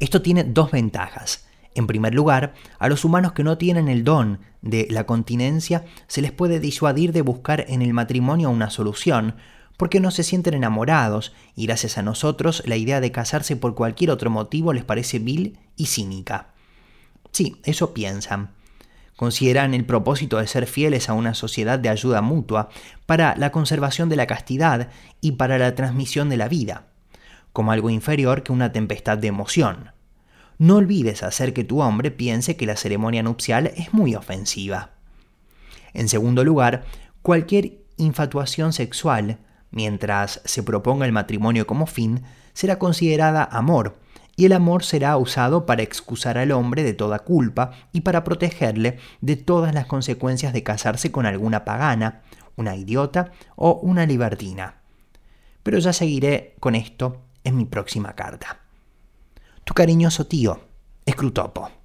[0.00, 1.46] Esto tiene dos ventajas.
[1.74, 6.22] En primer lugar, a los humanos que no tienen el don de la continencia se
[6.22, 9.34] les puede disuadir de buscar en el matrimonio una solución,
[9.76, 14.12] porque no se sienten enamorados y gracias a nosotros la idea de casarse por cualquier
[14.12, 16.53] otro motivo les parece vil y cínica.
[17.34, 18.50] Sí, eso piensan.
[19.16, 22.68] Consideran el propósito de ser fieles a una sociedad de ayuda mutua
[23.06, 24.88] para la conservación de la castidad
[25.20, 26.86] y para la transmisión de la vida,
[27.52, 29.90] como algo inferior que una tempestad de emoción.
[30.58, 34.90] No olvides hacer que tu hombre piense que la ceremonia nupcial es muy ofensiva.
[35.92, 36.84] En segundo lugar,
[37.20, 39.38] cualquier infatuación sexual,
[39.72, 43.96] mientras se proponga el matrimonio como fin, será considerada amor,
[44.36, 48.98] y el amor será usado para excusar al hombre de toda culpa y para protegerle
[49.20, 52.22] de todas las consecuencias de casarse con alguna pagana,
[52.56, 54.76] una idiota o una libertina.
[55.62, 58.60] Pero ya seguiré con esto en mi próxima carta.
[59.64, 60.60] Tu cariñoso tío,
[61.06, 61.83] Escrutopo.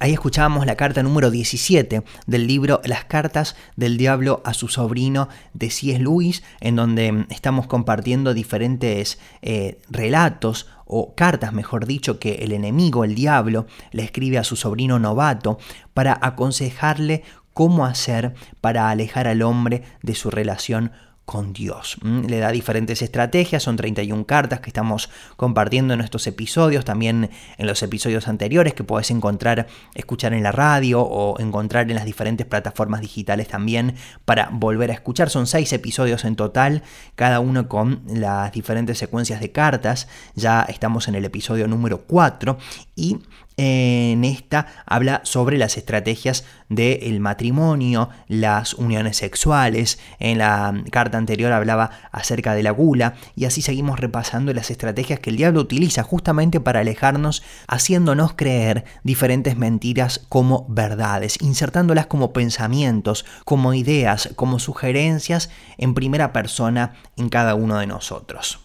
[0.00, 5.28] Ahí escuchábamos la carta número 17 del libro Las cartas del diablo a su sobrino
[5.52, 6.00] de C.S.
[6.00, 13.04] Lewis, en donde estamos compartiendo diferentes eh, relatos o cartas, mejor dicho, que el enemigo,
[13.04, 15.58] el diablo, le escribe a su sobrino novato
[15.94, 21.13] para aconsejarle cómo hacer para alejar al hombre de su relación con
[21.52, 21.96] Dios.
[22.02, 27.66] Le da diferentes estrategias, son 31 cartas que estamos compartiendo en estos episodios, también en
[27.66, 32.46] los episodios anteriores que puedes encontrar, escuchar en la radio o encontrar en las diferentes
[32.46, 35.28] plataformas digitales también para volver a escuchar.
[35.28, 36.82] Son seis episodios en total,
[37.16, 40.06] cada uno con las diferentes secuencias de cartas.
[40.36, 42.58] Ya estamos en el episodio número 4
[42.94, 43.18] y
[43.56, 49.98] en esta habla sobre las estrategias del matrimonio, las uniones sexuales.
[50.18, 55.20] En la carta anterior hablaba acerca de la gula y así seguimos repasando las estrategias
[55.20, 62.32] que el diablo utiliza justamente para alejarnos, haciéndonos creer diferentes mentiras como verdades, insertándolas como
[62.32, 68.63] pensamientos, como ideas, como sugerencias en primera persona en cada uno de nosotros.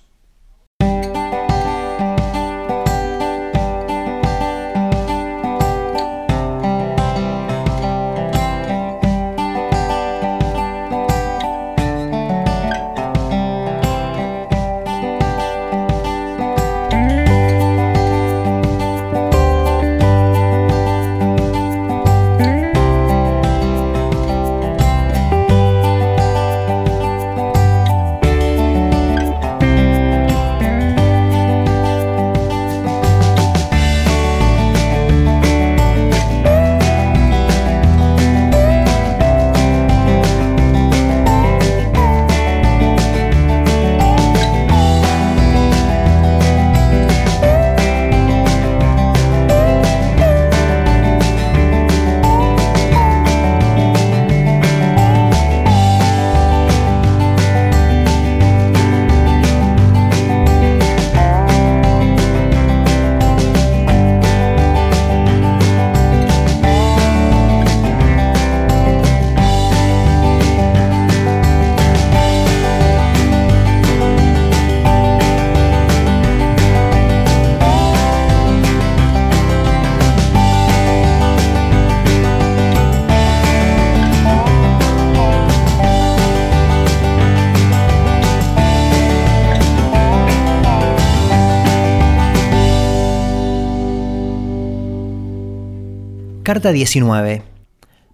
[96.59, 97.41] Carta 19.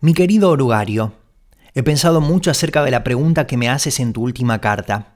[0.01, 1.13] Mi querido orugario,
[1.73, 5.15] he pensado mucho acerca de la pregunta que me haces en tu última carta.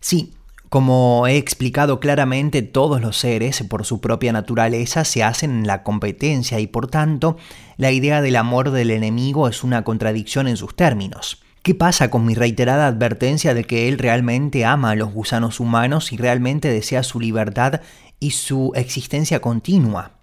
[0.00, 0.32] Sí,
[0.70, 5.82] como he explicado claramente, todos los seres, por su propia naturaleza, se hacen en la
[5.82, 7.36] competencia y por tanto,
[7.76, 11.42] la idea del amor del enemigo es una contradicción en sus términos.
[11.62, 16.10] ¿Qué pasa con mi reiterada advertencia de que él realmente ama a los gusanos humanos
[16.10, 17.82] y realmente desea su libertad
[18.18, 20.19] y su existencia continua?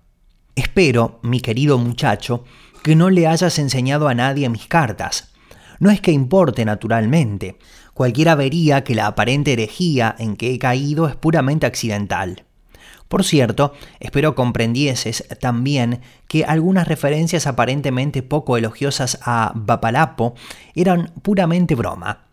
[0.58, 2.44] Espero, mi querido muchacho,
[2.82, 5.32] que no le hayas enseñado a nadie mis cartas.
[5.80, 7.60] No es que importe naturalmente.
[7.94, 12.46] Cualquiera vería que la aparente herejía en que he caído es puramente accidental.
[13.08, 20.34] Por cierto, espero comprendieses también que algunas referencias aparentemente poco elogiosas a Bapalapo
[20.74, 22.30] eran puramente broma.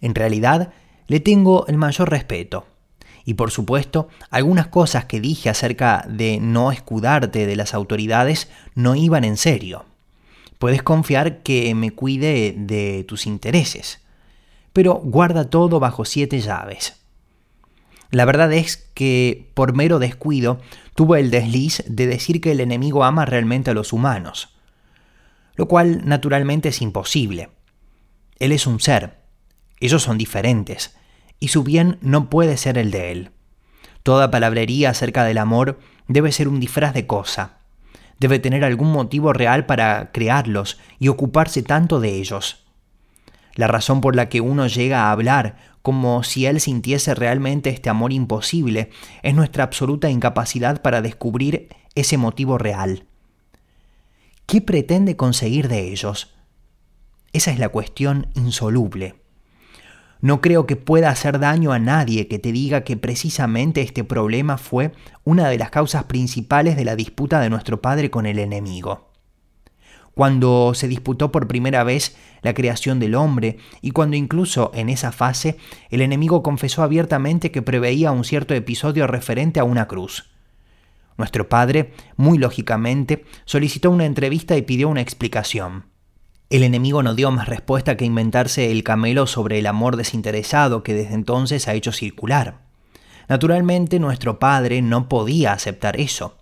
[0.00, 0.72] En realidad,
[1.06, 2.66] le tengo el mayor respeto.
[3.28, 8.94] Y por supuesto, algunas cosas que dije acerca de no escudarte de las autoridades no
[8.94, 9.84] iban en serio.
[10.58, 14.00] Puedes confiar que me cuide de tus intereses.
[14.72, 17.02] Pero guarda todo bajo siete llaves.
[18.10, 20.62] La verdad es que, por mero descuido,
[20.94, 24.56] tuve el desliz de decir que el enemigo ama realmente a los humanos,
[25.54, 27.50] lo cual naturalmente es imposible.
[28.38, 29.18] Él es un ser,
[29.80, 30.96] ellos son diferentes,
[31.40, 33.30] y su bien no puede ser el de él.
[34.02, 37.58] Toda palabrería acerca del amor debe ser un disfraz de cosa.
[38.18, 42.64] Debe tener algún motivo real para crearlos y ocuparse tanto de ellos.
[43.54, 47.88] La razón por la que uno llega a hablar como si él sintiese realmente este
[47.88, 48.90] amor imposible
[49.22, 53.04] es nuestra absoluta incapacidad para descubrir ese motivo real.
[54.46, 56.34] ¿Qué pretende conseguir de ellos?
[57.32, 59.16] Esa es la cuestión insoluble.
[60.20, 64.58] No creo que pueda hacer daño a nadie que te diga que precisamente este problema
[64.58, 64.92] fue
[65.24, 69.12] una de las causas principales de la disputa de nuestro Padre con el enemigo.
[70.14, 75.12] Cuando se disputó por primera vez la creación del hombre y cuando incluso en esa
[75.12, 75.56] fase
[75.90, 80.28] el enemigo confesó abiertamente que preveía un cierto episodio referente a una cruz.
[81.16, 85.84] Nuestro Padre, muy lógicamente, solicitó una entrevista y pidió una explicación.
[86.50, 90.94] El enemigo no dio más respuesta que inventarse el camelo sobre el amor desinteresado que
[90.94, 92.60] desde entonces ha hecho circular.
[93.28, 96.38] Naturalmente nuestro padre no podía aceptar eso.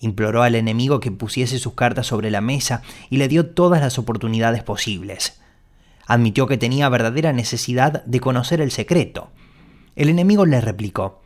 [0.00, 3.98] Imploró al enemigo que pusiese sus cartas sobre la mesa y le dio todas las
[3.98, 5.38] oportunidades posibles.
[6.06, 9.30] Admitió que tenía verdadera necesidad de conocer el secreto.
[9.96, 11.20] El enemigo le replicó,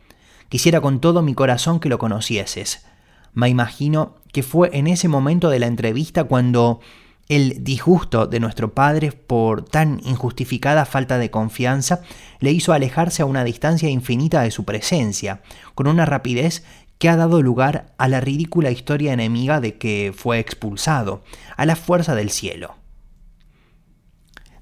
[0.49, 2.85] Quisiera con todo mi corazón que lo conocieses.
[3.33, 6.81] Me imagino que fue en ese momento de la entrevista cuando
[7.29, 12.01] el disgusto de nuestro padre por tan injustificada falta de confianza
[12.39, 15.41] le hizo alejarse a una distancia infinita de su presencia,
[15.75, 16.63] con una rapidez
[16.99, 21.23] que ha dado lugar a la ridícula historia enemiga de que fue expulsado,
[21.55, 22.75] a la fuerza del cielo.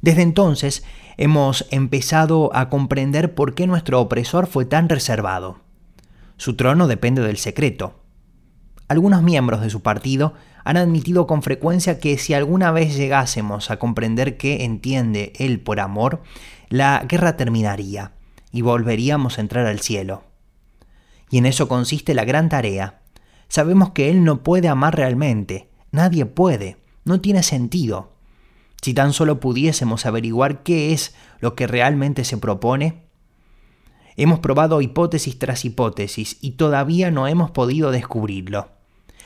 [0.02, 0.84] Desde entonces
[1.18, 5.62] hemos empezado a comprender por qué nuestro opresor fue tan reservado.
[6.38, 8.02] Su trono depende del secreto.
[8.88, 10.34] Algunos miembros de su partido
[10.66, 15.80] han admitido con frecuencia que si alguna vez llegásemos a comprender qué entiende él por
[15.80, 16.24] amor,
[16.70, 18.14] la guerra terminaría
[18.52, 20.24] y volveríamos a entrar al cielo.
[21.30, 23.02] Y en eso consiste la gran tarea.
[23.48, 28.12] Sabemos que él no puede amar realmente, nadie puede, no tiene sentido.
[28.82, 33.06] Si tan solo pudiésemos averiguar qué es lo que realmente se propone,
[34.18, 38.75] Hemos probado hipótesis tras hipótesis y todavía no hemos podido descubrirlo.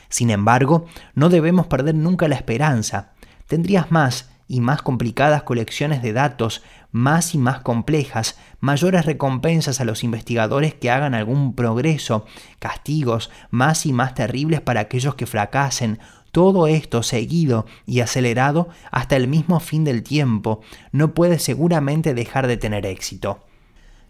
[0.09, 3.13] Sin embargo, no debemos perder nunca la esperanza.
[3.47, 9.85] Tendrías más y más complicadas colecciones de datos, más y más complejas, mayores recompensas a
[9.85, 12.25] los investigadores que hagan algún progreso,
[12.57, 15.99] castigos más y más terribles para aquellos que fracasen,
[16.31, 22.47] todo esto seguido y acelerado hasta el mismo fin del tiempo, no puede seguramente dejar
[22.47, 23.45] de tener éxito.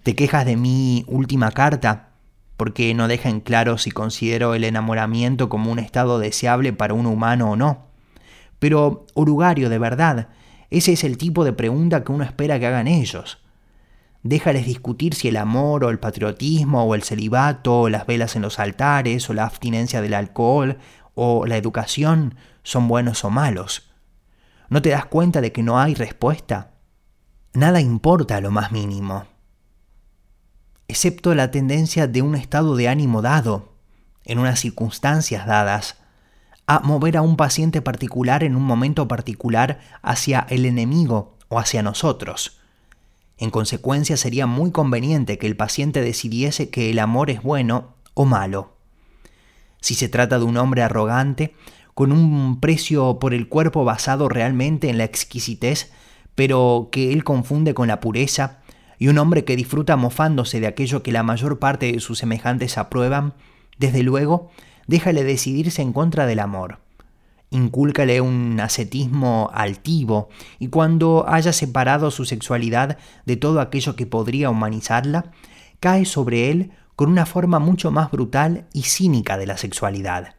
[0.03, 2.08] ¿Te quejas de mi última carta?
[2.59, 7.05] Porque no deja en claro si considero el enamoramiento como un estado deseable para un
[7.05, 7.85] humano o no.
[8.59, 10.27] Pero, Urugario, de verdad,
[10.69, 13.37] ese es el tipo de pregunta que uno espera que hagan ellos.
[14.23, 18.41] Déjales discutir si el amor o el patriotismo o el celibato o las velas en
[18.41, 20.79] los altares o la abstinencia del alcohol
[21.15, 23.89] o la educación son buenos o malos.
[24.67, 26.71] ¿No te das cuenta de que no hay respuesta?
[27.53, 29.28] Nada importa lo más mínimo
[30.89, 33.69] excepto la tendencia de un estado de ánimo dado,
[34.25, 35.97] en unas circunstancias dadas,
[36.65, 41.83] a mover a un paciente particular en un momento particular hacia el enemigo o hacia
[41.83, 42.59] nosotros.
[43.37, 48.25] En consecuencia sería muy conveniente que el paciente decidiese que el amor es bueno o
[48.25, 48.75] malo.
[49.81, 51.55] Si se trata de un hombre arrogante,
[51.93, 55.91] con un precio por el cuerpo basado realmente en la exquisitez,
[56.33, 58.59] pero que él confunde con la pureza,
[58.99, 62.77] y un hombre que disfruta mofándose de aquello que la mayor parte de sus semejantes
[62.77, 63.33] aprueban,
[63.77, 64.51] desde luego,
[64.87, 66.79] déjale decidirse en contra del amor.
[67.49, 70.29] Incúlcale un ascetismo altivo
[70.59, 75.31] y cuando haya separado su sexualidad de todo aquello que podría humanizarla,
[75.79, 80.35] cae sobre él con una forma mucho más brutal y cínica de la sexualidad.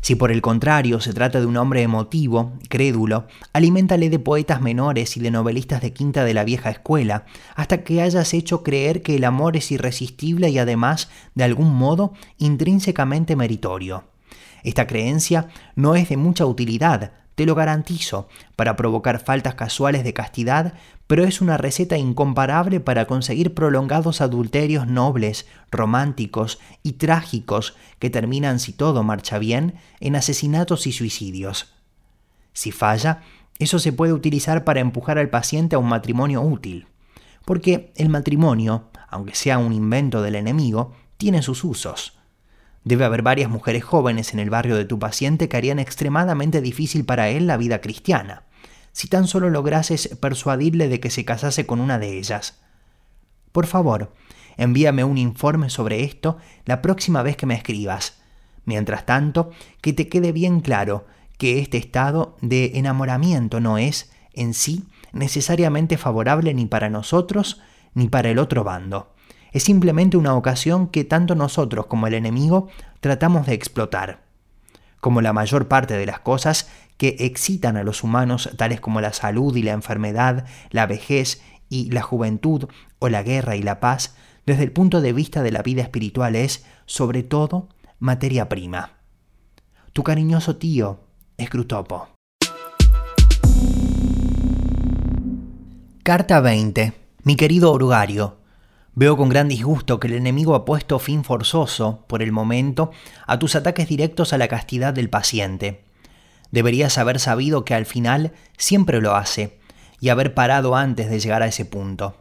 [0.00, 5.16] Si por el contrario se trata de un hombre emotivo, crédulo, aliméntale de poetas menores
[5.16, 7.24] y de novelistas de quinta de la vieja escuela,
[7.54, 12.12] hasta que hayas hecho creer que el amor es irresistible y además, de algún modo,
[12.38, 14.04] intrínsecamente meritorio.
[14.62, 20.14] Esta creencia no es de mucha utilidad, te lo garantizo, para provocar faltas casuales de
[20.14, 20.72] castidad,
[21.06, 28.58] pero es una receta incomparable para conseguir prolongados adulterios nobles, románticos y trágicos que terminan,
[28.58, 31.74] si todo marcha bien, en asesinatos y suicidios.
[32.52, 33.22] Si falla,
[33.58, 36.88] eso se puede utilizar para empujar al paciente a un matrimonio útil,
[37.44, 42.18] porque el matrimonio, aunque sea un invento del enemigo, tiene sus usos.
[42.82, 47.04] Debe haber varias mujeres jóvenes en el barrio de tu paciente que harían extremadamente difícil
[47.04, 48.45] para él la vida cristiana,
[48.96, 52.60] si tan solo lograses persuadirle de que se casase con una de ellas.
[53.52, 54.14] Por favor,
[54.56, 58.18] envíame un informe sobre esto la próxima vez que me escribas.
[58.64, 59.50] Mientras tanto,
[59.82, 65.98] que te quede bien claro que este estado de enamoramiento no es, en sí, necesariamente
[65.98, 67.60] favorable ni para nosotros
[67.92, 69.12] ni para el otro bando
[69.56, 72.68] es simplemente una ocasión que tanto nosotros como el enemigo
[73.00, 74.20] tratamos de explotar.
[75.00, 79.12] Como la mayor parte de las cosas que excitan a los humanos, tales como la
[79.12, 82.68] salud y la enfermedad, la vejez y la juventud,
[82.98, 84.14] o la guerra y la paz,
[84.46, 87.68] desde el punto de vista de la vida espiritual es, sobre todo,
[87.98, 88.92] materia prima.
[89.92, 91.00] Tu cariñoso tío,
[91.36, 92.08] Escrutopo.
[96.02, 96.92] Carta 20.
[97.24, 98.36] Mi querido Orugario,
[98.94, 102.92] veo con gran disgusto que el enemigo ha puesto fin forzoso, por el momento,
[103.26, 105.85] a tus ataques directos a la castidad del paciente.
[106.56, 109.58] Deberías haber sabido que al final siempre lo hace,
[110.00, 112.16] y haber parado antes de llegar a ese punto.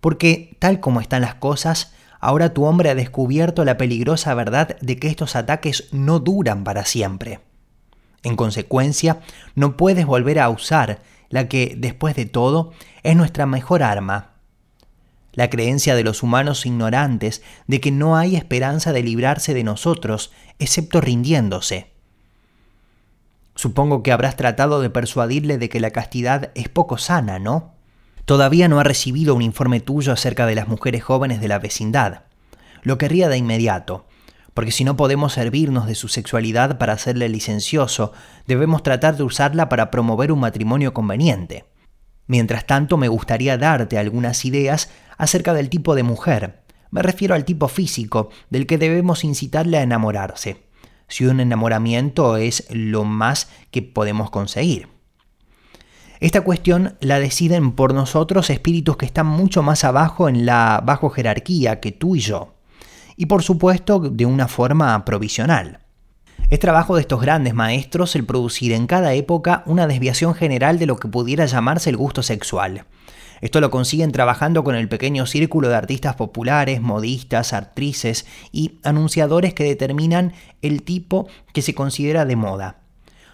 [0.00, 5.00] Porque, tal como están las cosas, ahora tu hombre ha descubierto la peligrosa verdad de
[5.00, 7.40] que estos ataques no duran para siempre.
[8.22, 9.18] En consecuencia,
[9.56, 12.70] no puedes volver a usar la que, después de todo,
[13.02, 14.34] es nuestra mejor arma.
[15.32, 20.30] La creencia de los humanos ignorantes de que no hay esperanza de librarse de nosotros,
[20.60, 21.91] excepto rindiéndose.
[23.62, 27.76] Supongo que habrás tratado de persuadirle de que la castidad es poco sana, ¿no?
[28.24, 32.24] Todavía no ha recibido un informe tuyo acerca de las mujeres jóvenes de la vecindad.
[32.82, 34.04] Lo querría de inmediato,
[34.52, 38.10] porque si no podemos servirnos de su sexualidad para hacerle licencioso,
[38.48, 41.64] debemos tratar de usarla para promover un matrimonio conveniente.
[42.26, 46.64] Mientras tanto, me gustaría darte algunas ideas acerca del tipo de mujer.
[46.90, 50.71] Me refiero al tipo físico, del que debemos incitarle a enamorarse
[51.12, 54.88] si un enamoramiento es lo más que podemos conseguir.
[56.20, 61.10] Esta cuestión la deciden por nosotros espíritus que están mucho más abajo en la bajo
[61.10, 62.54] jerarquía que tú y yo,
[63.14, 65.80] y por supuesto de una forma provisional.
[66.48, 70.86] Es trabajo de estos grandes maestros el producir en cada época una desviación general de
[70.86, 72.86] lo que pudiera llamarse el gusto sexual,
[73.42, 79.52] esto lo consiguen trabajando con el pequeño círculo de artistas populares, modistas, actrices y anunciadores
[79.52, 80.32] que determinan
[80.62, 82.76] el tipo que se considera de moda.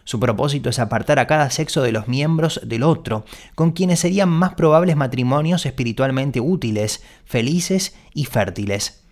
[0.04, 4.30] Su propósito es apartar a cada sexo de los miembros del otro, con quienes serían
[4.30, 9.04] más probables matrimonios espiritualmente útiles, felices y fértiles.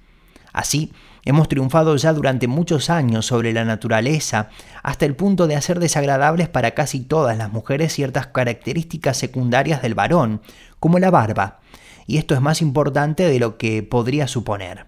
[0.55, 0.93] Así,
[1.27, 4.49] hemos triunfado ya durante muchos años sobre la naturaleza,
[4.83, 9.95] hasta el punto de hacer desagradables para casi todas las mujeres ciertas características secundarias del
[9.95, 10.41] varón,
[10.81, 11.59] como la barba,
[12.07, 14.87] y esto es más importante de lo que podría suponer.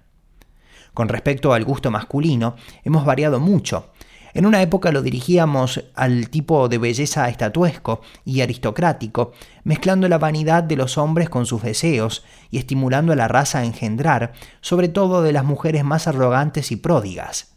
[0.94, 3.90] Con respecto al gusto masculino, hemos variado mucho.
[4.34, 9.32] En una época lo dirigíamos al tipo de belleza estatuesco y aristocrático,
[9.64, 13.64] mezclando la vanidad de los hombres con sus deseos y estimulando a la raza a
[13.64, 17.54] engendrar, sobre todo de las mujeres más arrogantes y pródigas.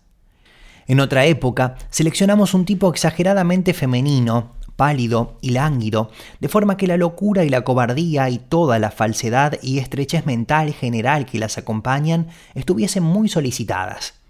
[0.88, 6.10] En otra época, seleccionamos un tipo exageradamente femenino, pálido y lánguido,
[6.40, 10.74] de forma que la locura y la cobardía y toda la falsedad y estrechez mental
[10.74, 14.21] general que las acompañan estuviesen muy solicitadas.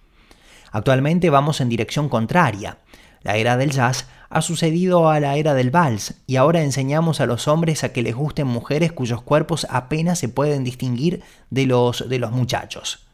[0.72, 2.78] Actualmente vamos en dirección contraria.
[3.22, 7.26] La era del jazz ha sucedido a la era del vals y ahora enseñamos a
[7.26, 12.08] los hombres a que les gusten mujeres cuyos cuerpos apenas se pueden distinguir de los
[12.10, 13.06] de los muchachos.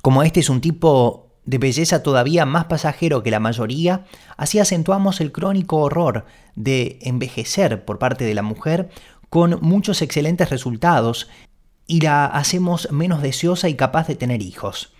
[0.00, 4.06] Como este es un tipo de belleza todavía más pasajero que la mayoría,
[4.36, 6.24] así acentuamos el crónico horror
[6.56, 8.90] de envejecer por parte de la mujer
[9.28, 11.28] con muchos excelentes resultados
[11.86, 14.92] y la hacemos menos deseosa y capaz de tener hijos.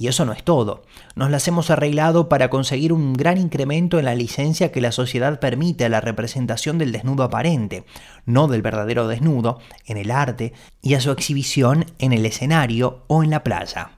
[0.00, 0.82] Y eso no es todo.
[1.14, 5.38] Nos las hemos arreglado para conseguir un gran incremento en la licencia que la sociedad
[5.40, 7.84] permite a la representación del desnudo aparente,
[8.24, 13.22] no del verdadero desnudo, en el arte y a su exhibición en el escenario o
[13.22, 13.90] en la playa.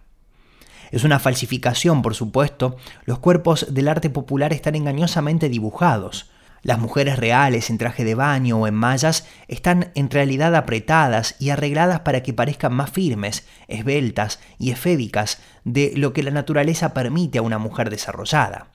[0.91, 2.75] Es una falsificación, por supuesto.
[3.05, 6.32] Los cuerpos del arte popular están engañosamente dibujados.
[6.63, 11.51] Las mujeres reales en traje de baño o en mallas están en realidad apretadas y
[11.51, 17.39] arregladas para que parezcan más firmes, esbeltas y efédicas de lo que la naturaleza permite
[17.39, 18.69] a una mujer desarrollada.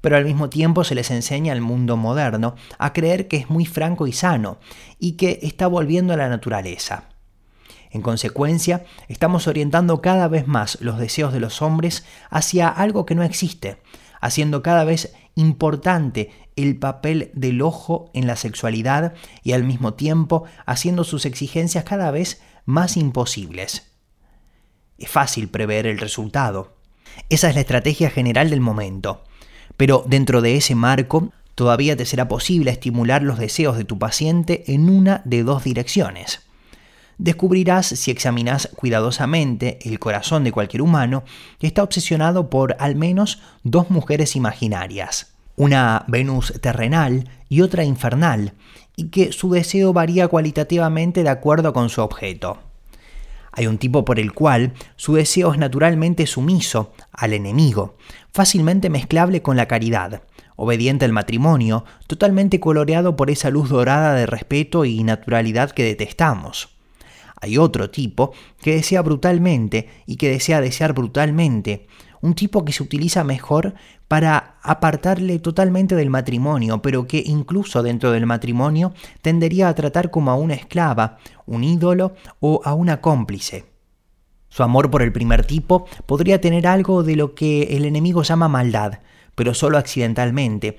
[0.00, 3.64] Pero al mismo tiempo se les enseña al mundo moderno a creer que es muy
[3.64, 4.58] franco y sano
[4.98, 7.04] y que está volviendo a la naturaleza.
[7.92, 13.14] En consecuencia, estamos orientando cada vez más los deseos de los hombres hacia algo que
[13.14, 13.78] no existe,
[14.20, 16.30] haciendo cada vez importante
[16.62, 22.10] el papel del ojo en la sexualidad y al mismo tiempo haciendo sus exigencias cada
[22.10, 23.92] vez más imposibles.
[24.98, 26.76] Es fácil prever el resultado.
[27.28, 29.24] Esa es la estrategia general del momento.
[29.76, 34.64] Pero dentro de ese marco, todavía te será posible estimular los deseos de tu paciente
[34.72, 36.40] en una de dos direcciones
[37.20, 41.22] descubrirás si examinas cuidadosamente el corazón de cualquier humano
[41.58, 48.54] que está obsesionado por al menos dos mujeres imaginarias, una Venus terrenal y otra infernal,
[48.96, 52.56] y que su deseo varía cualitativamente de acuerdo con su objeto.
[53.52, 57.98] Hay un tipo por el cual su deseo es naturalmente sumiso al enemigo,
[58.32, 60.22] fácilmente mezclable con la caridad,
[60.56, 66.70] obediente al matrimonio, totalmente coloreado por esa luz dorada de respeto y naturalidad que detestamos.
[67.38, 68.32] Hay otro tipo
[68.62, 71.86] que desea brutalmente y que desea desear brutalmente,
[72.22, 73.74] un tipo que se utiliza mejor
[74.08, 78.92] para apartarle totalmente del matrimonio, pero que incluso dentro del matrimonio
[79.22, 83.64] tendería a tratar como a una esclava, un ídolo o a una cómplice.
[84.48, 88.48] Su amor por el primer tipo podría tener algo de lo que el enemigo llama
[88.48, 88.98] maldad,
[89.36, 90.76] pero solo accidentalmente.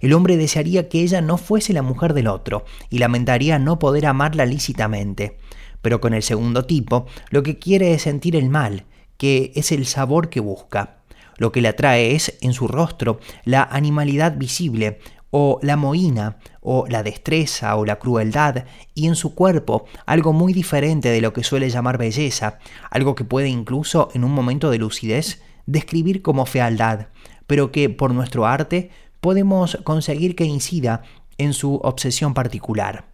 [0.00, 4.04] El hombre desearía que ella no fuese la mujer del otro y lamentaría no poder
[4.04, 5.38] amarla lícitamente.
[5.80, 8.84] Pero con el segundo tipo, lo que quiere es sentir el mal,
[9.16, 10.98] que es el sabor que busca.
[11.36, 15.00] Lo que le atrae es, en su rostro, la animalidad visible,
[15.30, 20.52] o la moína, o la destreza, o la crueldad, y en su cuerpo algo muy
[20.52, 22.60] diferente de lo que suele llamar belleza,
[22.90, 27.08] algo que puede incluso, en un momento de lucidez, describir como fealdad,
[27.48, 28.90] pero que por nuestro arte
[29.20, 31.02] podemos conseguir que incida
[31.36, 33.06] en su obsesión particular.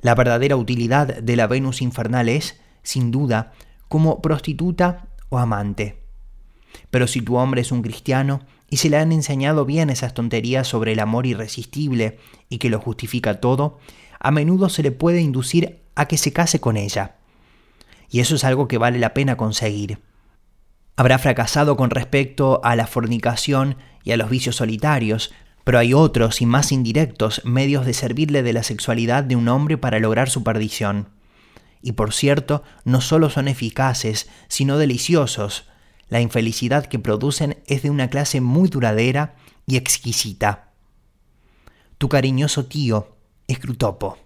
[0.00, 3.52] La verdadera utilidad de la Venus infernal es, sin duda,
[3.92, 5.98] como prostituta o amante.
[6.88, 8.40] Pero si tu hombre es un cristiano
[8.70, 12.18] y se le han enseñado bien esas tonterías sobre el amor irresistible
[12.48, 13.80] y que lo justifica todo,
[14.18, 17.16] a menudo se le puede inducir a que se case con ella.
[18.08, 19.98] Y eso es algo que vale la pena conseguir.
[20.96, 25.34] Habrá fracasado con respecto a la fornicación y a los vicios solitarios,
[25.64, 29.76] pero hay otros y más indirectos medios de servirle de la sexualidad de un hombre
[29.76, 31.08] para lograr su perdición
[31.82, 35.68] y por cierto, no solo son eficaces, sino deliciosos.
[36.08, 39.34] La infelicidad que producen es de una clase muy duradera
[39.66, 40.72] y exquisita.
[41.98, 43.16] Tu cariñoso tío,
[43.48, 44.18] Escrutopo.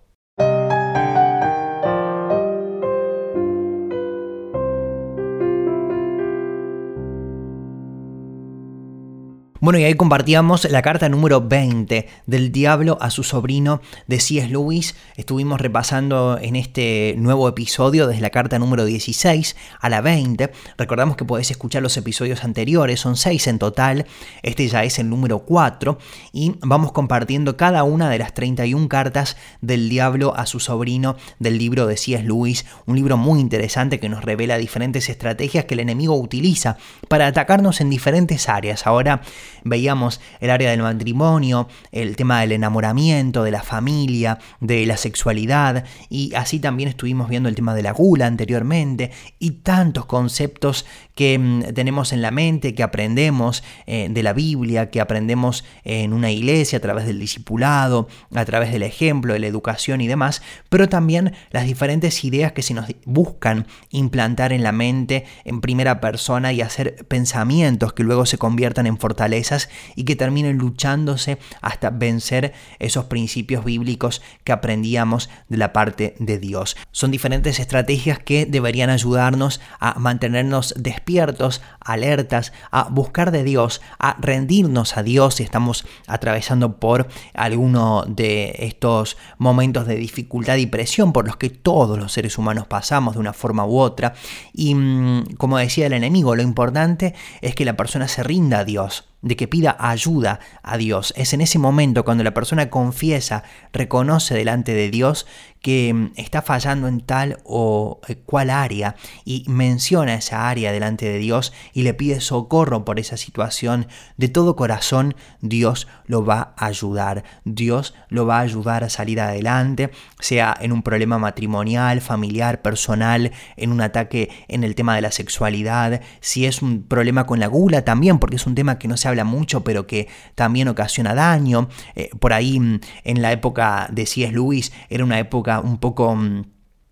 [9.66, 14.46] Bueno, y ahí compartíamos la carta número 20 del diablo a su sobrino de C.S.
[14.46, 14.94] Lewis.
[15.16, 20.52] Estuvimos repasando en este nuevo episodio desde la carta número 16 a la 20.
[20.78, 24.06] Recordamos que podés escuchar los episodios anteriores, son 6 en total.
[24.44, 25.98] Este ya es el número 4
[26.32, 31.58] y vamos compartiendo cada una de las 31 cartas del diablo a su sobrino del
[31.58, 32.22] libro de C.S.
[32.22, 36.76] Lewis, un libro muy interesante que nos revela diferentes estrategias que el enemigo utiliza
[37.08, 38.86] para atacarnos en diferentes áreas.
[38.86, 39.22] Ahora
[39.66, 45.84] veíamos el área del matrimonio, el tema del enamoramiento, de la familia, de la sexualidad
[46.08, 50.86] y así también estuvimos viendo el tema de la gula anteriormente y tantos conceptos
[51.16, 56.12] que mm, tenemos en la mente, que aprendemos eh, de la Biblia, que aprendemos en
[56.12, 60.42] una iglesia a través del discipulado, a través del ejemplo, de la educación y demás,
[60.68, 66.00] pero también las diferentes ideas que se nos buscan implantar en la mente en primera
[66.00, 71.88] persona y hacer pensamientos que luego se conviertan en fortalezas y que terminen luchándose hasta
[71.88, 76.76] vencer esos principios bíblicos que aprendíamos de la parte de Dios.
[76.92, 83.80] Son diferentes estrategias que deberían ayudarnos a mantenernos despiertos despiertos, alertas, a buscar de Dios,
[84.00, 90.66] a rendirnos a Dios si estamos atravesando por alguno de estos momentos de dificultad y
[90.66, 94.14] presión por los que todos los seres humanos pasamos de una forma u otra.
[94.52, 98.64] Y mm, como decía el enemigo, lo importante es que la persona se rinda a
[98.64, 101.12] Dios de que pida ayuda a Dios.
[101.16, 103.42] Es en ese momento cuando la persona confiesa,
[103.72, 105.26] reconoce delante de Dios
[105.66, 108.94] que mm, está fallando en tal o eh, cual área
[109.24, 114.28] y menciona esa área delante de Dios y le pide socorro por esa situación, de
[114.28, 117.24] todo corazón Dios lo va a ayudar.
[117.44, 119.90] Dios lo va a ayudar a salir adelante,
[120.20, 125.10] sea en un problema matrimonial, familiar, personal, en un ataque en el tema de la
[125.10, 128.96] sexualidad, si es un problema con la gula también, porque es un tema que no
[128.96, 131.68] se habla mucho, pero que también ocasiona daño.
[131.94, 134.32] Eh, por ahí mm, en la época de C.S.
[134.32, 136.44] Lewis era una época un poco mm,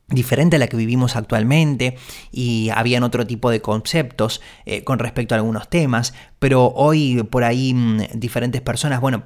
[0.09, 1.97] diferente a la que vivimos actualmente
[2.31, 7.45] y habían otro tipo de conceptos eh, con respecto a algunos temas, pero hoy por
[7.45, 9.25] ahí mm, diferentes personas, bueno,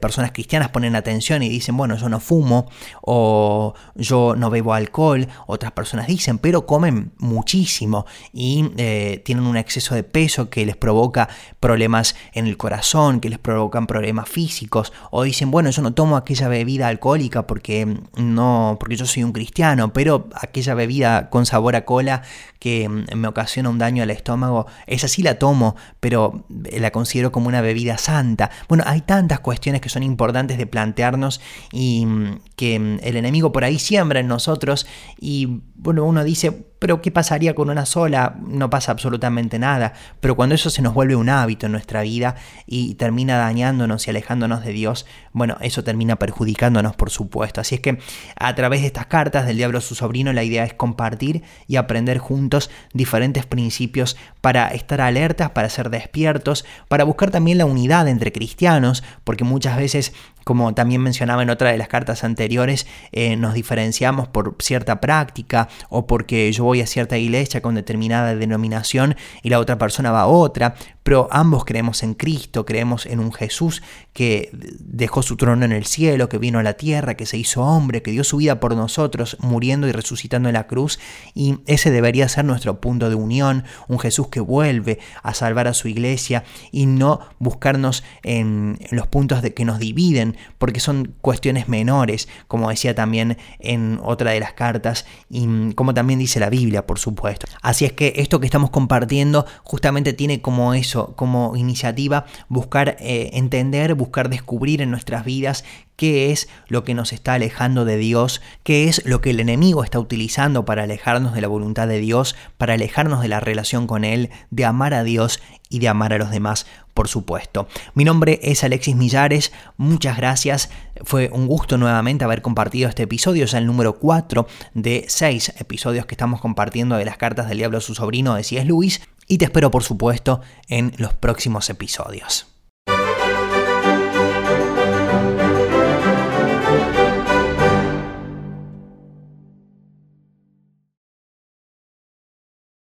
[0.00, 2.68] personas cristianas ponen atención y dicen, bueno, yo no fumo
[3.02, 9.56] o yo no bebo alcohol, otras personas dicen, pero comen muchísimo y eh, tienen un
[9.56, 11.28] exceso de peso que les provoca
[11.60, 16.16] problemas en el corazón, que les provocan problemas físicos, o dicen, bueno, yo no tomo
[16.16, 21.76] aquella bebida alcohólica porque no, porque yo soy un cristiano, pero aquella bebida con sabor
[21.76, 22.22] a cola
[22.58, 27.32] que mm, me ocasiona un daño al estómago, esa sí la tomo, pero la considero
[27.32, 28.50] como una bebida santa.
[28.68, 31.40] Bueno, hay tantas cuestiones que son importantes de plantearnos
[31.72, 34.86] y mm, que mm, el enemigo por ahí siembra en nosotros
[35.20, 38.36] y bueno, uno dice, pero ¿qué pasaría con una sola?
[38.40, 39.92] No pasa absolutamente nada.
[40.20, 44.10] Pero cuando eso se nos vuelve un hábito en nuestra vida y termina dañándonos y
[44.10, 47.60] alejándonos de Dios, bueno, eso termina perjudicándonos, por supuesto.
[47.60, 47.98] Así es que
[48.36, 51.76] a través de estas cartas del diablo a su sobrino, la idea es compartir y
[51.76, 58.08] aprender juntos diferentes principios para estar alertas, para ser despiertos, para buscar también la unidad
[58.08, 60.12] entre cristianos, porque muchas veces
[60.48, 65.68] como también mencionaba en otra de las cartas anteriores, eh, nos diferenciamos por cierta práctica
[65.90, 70.22] o porque yo voy a cierta iglesia con determinada denominación y la otra persona va
[70.22, 75.64] a otra, pero ambos creemos en Cristo, creemos en un Jesús que dejó su trono
[75.64, 78.36] en el cielo, que vino a la tierra, que se hizo hombre, que dio su
[78.36, 80.98] vida por nosotros, muriendo y resucitando en la cruz,
[81.34, 85.72] y ese debería ser nuestro punto de unión, un Jesús que vuelve a salvar a
[85.72, 92.28] su iglesia y no buscarnos en los puntos que nos dividen, porque son cuestiones menores,
[92.48, 96.50] como decía también en otra de las cartas, y como también dice la
[96.86, 97.46] Por supuesto.
[97.62, 103.30] Así es que esto que estamos compartiendo justamente tiene como eso, como iniciativa, buscar eh,
[103.34, 105.64] entender, buscar descubrir en nuestras vidas
[105.96, 109.82] qué es lo que nos está alejando de Dios, qué es lo que el enemigo
[109.82, 114.04] está utilizando para alejarnos de la voluntad de Dios, para alejarnos de la relación con
[114.04, 116.66] Él, de amar a Dios y de amar a los demás,
[116.98, 117.68] por supuesto.
[117.94, 120.68] Mi nombre es Alexis Millares, muchas gracias,
[121.04, 126.06] fue un gusto nuevamente haber compartido este episodio, es el número 4 de 6 episodios
[126.06, 128.66] que estamos compartiendo de las cartas del diablo a su sobrino de C.S.
[128.66, 132.57] Luis y te espero por supuesto en los próximos episodios.